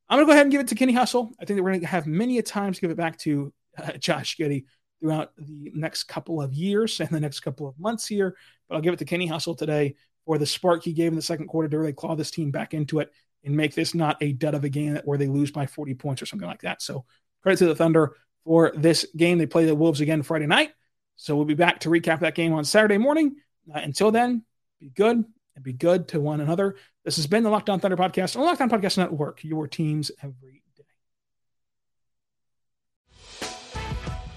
I'm 0.09 0.19
going 0.19 0.27
to 0.27 0.31
go 0.31 0.33
ahead 0.33 0.47
and 0.47 0.53
give 0.53 0.61
it 0.61 0.69
to 0.69 0.75
Kenny 0.75 0.93
Hustle. 0.93 1.33
I 1.41 1.45
think 1.45 1.57
that 1.57 1.63
we're 1.63 1.71
going 1.71 1.81
to 1.81 1.87
have 1.87 2.07
many 2.07 2.39
a 2.39 2.43
times 2.43 2.79
give 2.79 2.91
it 2.91 2.97
back 2.97 3.19
to 3.19 3.53
uh, 3.79 3.93
Josh 3.93 4.37
Giddey 4.37 4.65
throughout 5.01 5.33
the 5.37 5.73
next 5.75 6.05
couple 6.05 6.41
of 6.41 6.55
years 6.55 7.01
and 7.01 7.09
the 7.11 7.21
next 7.21 7.41
couple 7.41 7.67
of 7.67 7.79
months 7.79 8.07
here. 8.07 8.37
But 8.69 8.77
I'll 8.77 8.81
give 8.81 8.95
it 8.95 8.99
to 8.99 9.05
Kenny 9.05 9.27
Hustle 9.27 9.55
today 9.55 9.97
for 10.25 10.39
the 10.39 10.47
spark 10.47 10.85
he 10.85 10.93
gave 10.93 11.09
in 11.09 11.17
the 11.17 11.23
second 11.23 11.49
quarter 11.49 11.69
to 11.69 11.79
really 11.79 11.93
claw 11.93 12.17
this 12.17 12.31
team 12.31 12.51
back 12.51 12.75
into 12.75 13.01
it 13.01 13.13
and 13.45 13.57
make 13.57 13.75
this 13.75 13.95
not 13.95 14.17
a 14.23 14.33
dead 14.33 14.55
of 14.55 14.65
a 14.65 14.69
game 14.69 14.99
where 15.05 15.19
they 15.19 15.27
lose 15.27 15.51
by 15.51 15.67
40 15.67 15.95
points 15.95 16.23
or 16.23 16.27
something 16.27 16.49
like 16.49 16.63
that. 16.63 16.81
So 16.81 17.05
credit 17.43 17.59
to 17.59 17.67
the 17.67 17.75
Thunder 17.75 18.17
for 18.45 18.73
this 18.77 19.07
game. 19.17 19.39
They 19.39 19.47
play 19.47 19.67
the 19.67 19.75
Wolves 19.75 20.01
again 20.01 20.23
Friday 20.23 20.47
night. 20.47 20.73
So 21.17 21.37
we'll 21.37 21.45
be 21.45 21.55
back 21.55 21.81
to 21.81 21.91
recap 21.91 22.21
that 22.21 22.35
game 22.35 22.53
on 22.53 22.65
Saturday 22.65 22.99
morning. 22.99 23.37
Uh, 23.73 23.79
until 23.79 24.11
then, 24.11 24.45
be 24.81 24.89
good 24.89 25.25
and 25.55 25.65
be 25.65 25.73
good 25.73 26.09
to 26.09 26.21
one 26.21 26.41
another. 26.41 26.77
This 27.05 27.17
has 27.17 27.27
been 27.27 27.43
the 27.43 27.51
Locked 27.51 27.69
On 27.69 27.79
Thunder 27.79 27.99
podcast 27.99 28.35
on 28.35 28.45
Locked 28.45 28.63
On 28.63 28.71
Podcast 28.71 28.97
Network, 28.97 29.45
your 29.45 29.69
teams 29.69 30.11
every 30.23 30.63
day. 30.75 30.85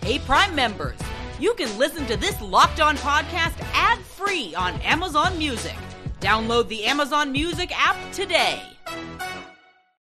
Hey, 0.02 0.20
Prime 0.20 0.54
members, 0.54 1.00
you 1.40 1.54
can 1.54 1.76
listen 1.78 2.06
to 2.08 2.18
this 2.18 2.40
Locked 2.42 2.82
On 2.82 2.98
podcast 2.98 3.58
ad 3.74 4.00
free 4.00 4.54
on 4.54 4.74
Amazon 4.82 5.38
Music. 5.38 5.76
Download 6.20 6.68
the 6.68 6.84
Amazon 6.84 7.32
Music 7.32 7.72
app 7.74 7.96
today. 8.12 8.62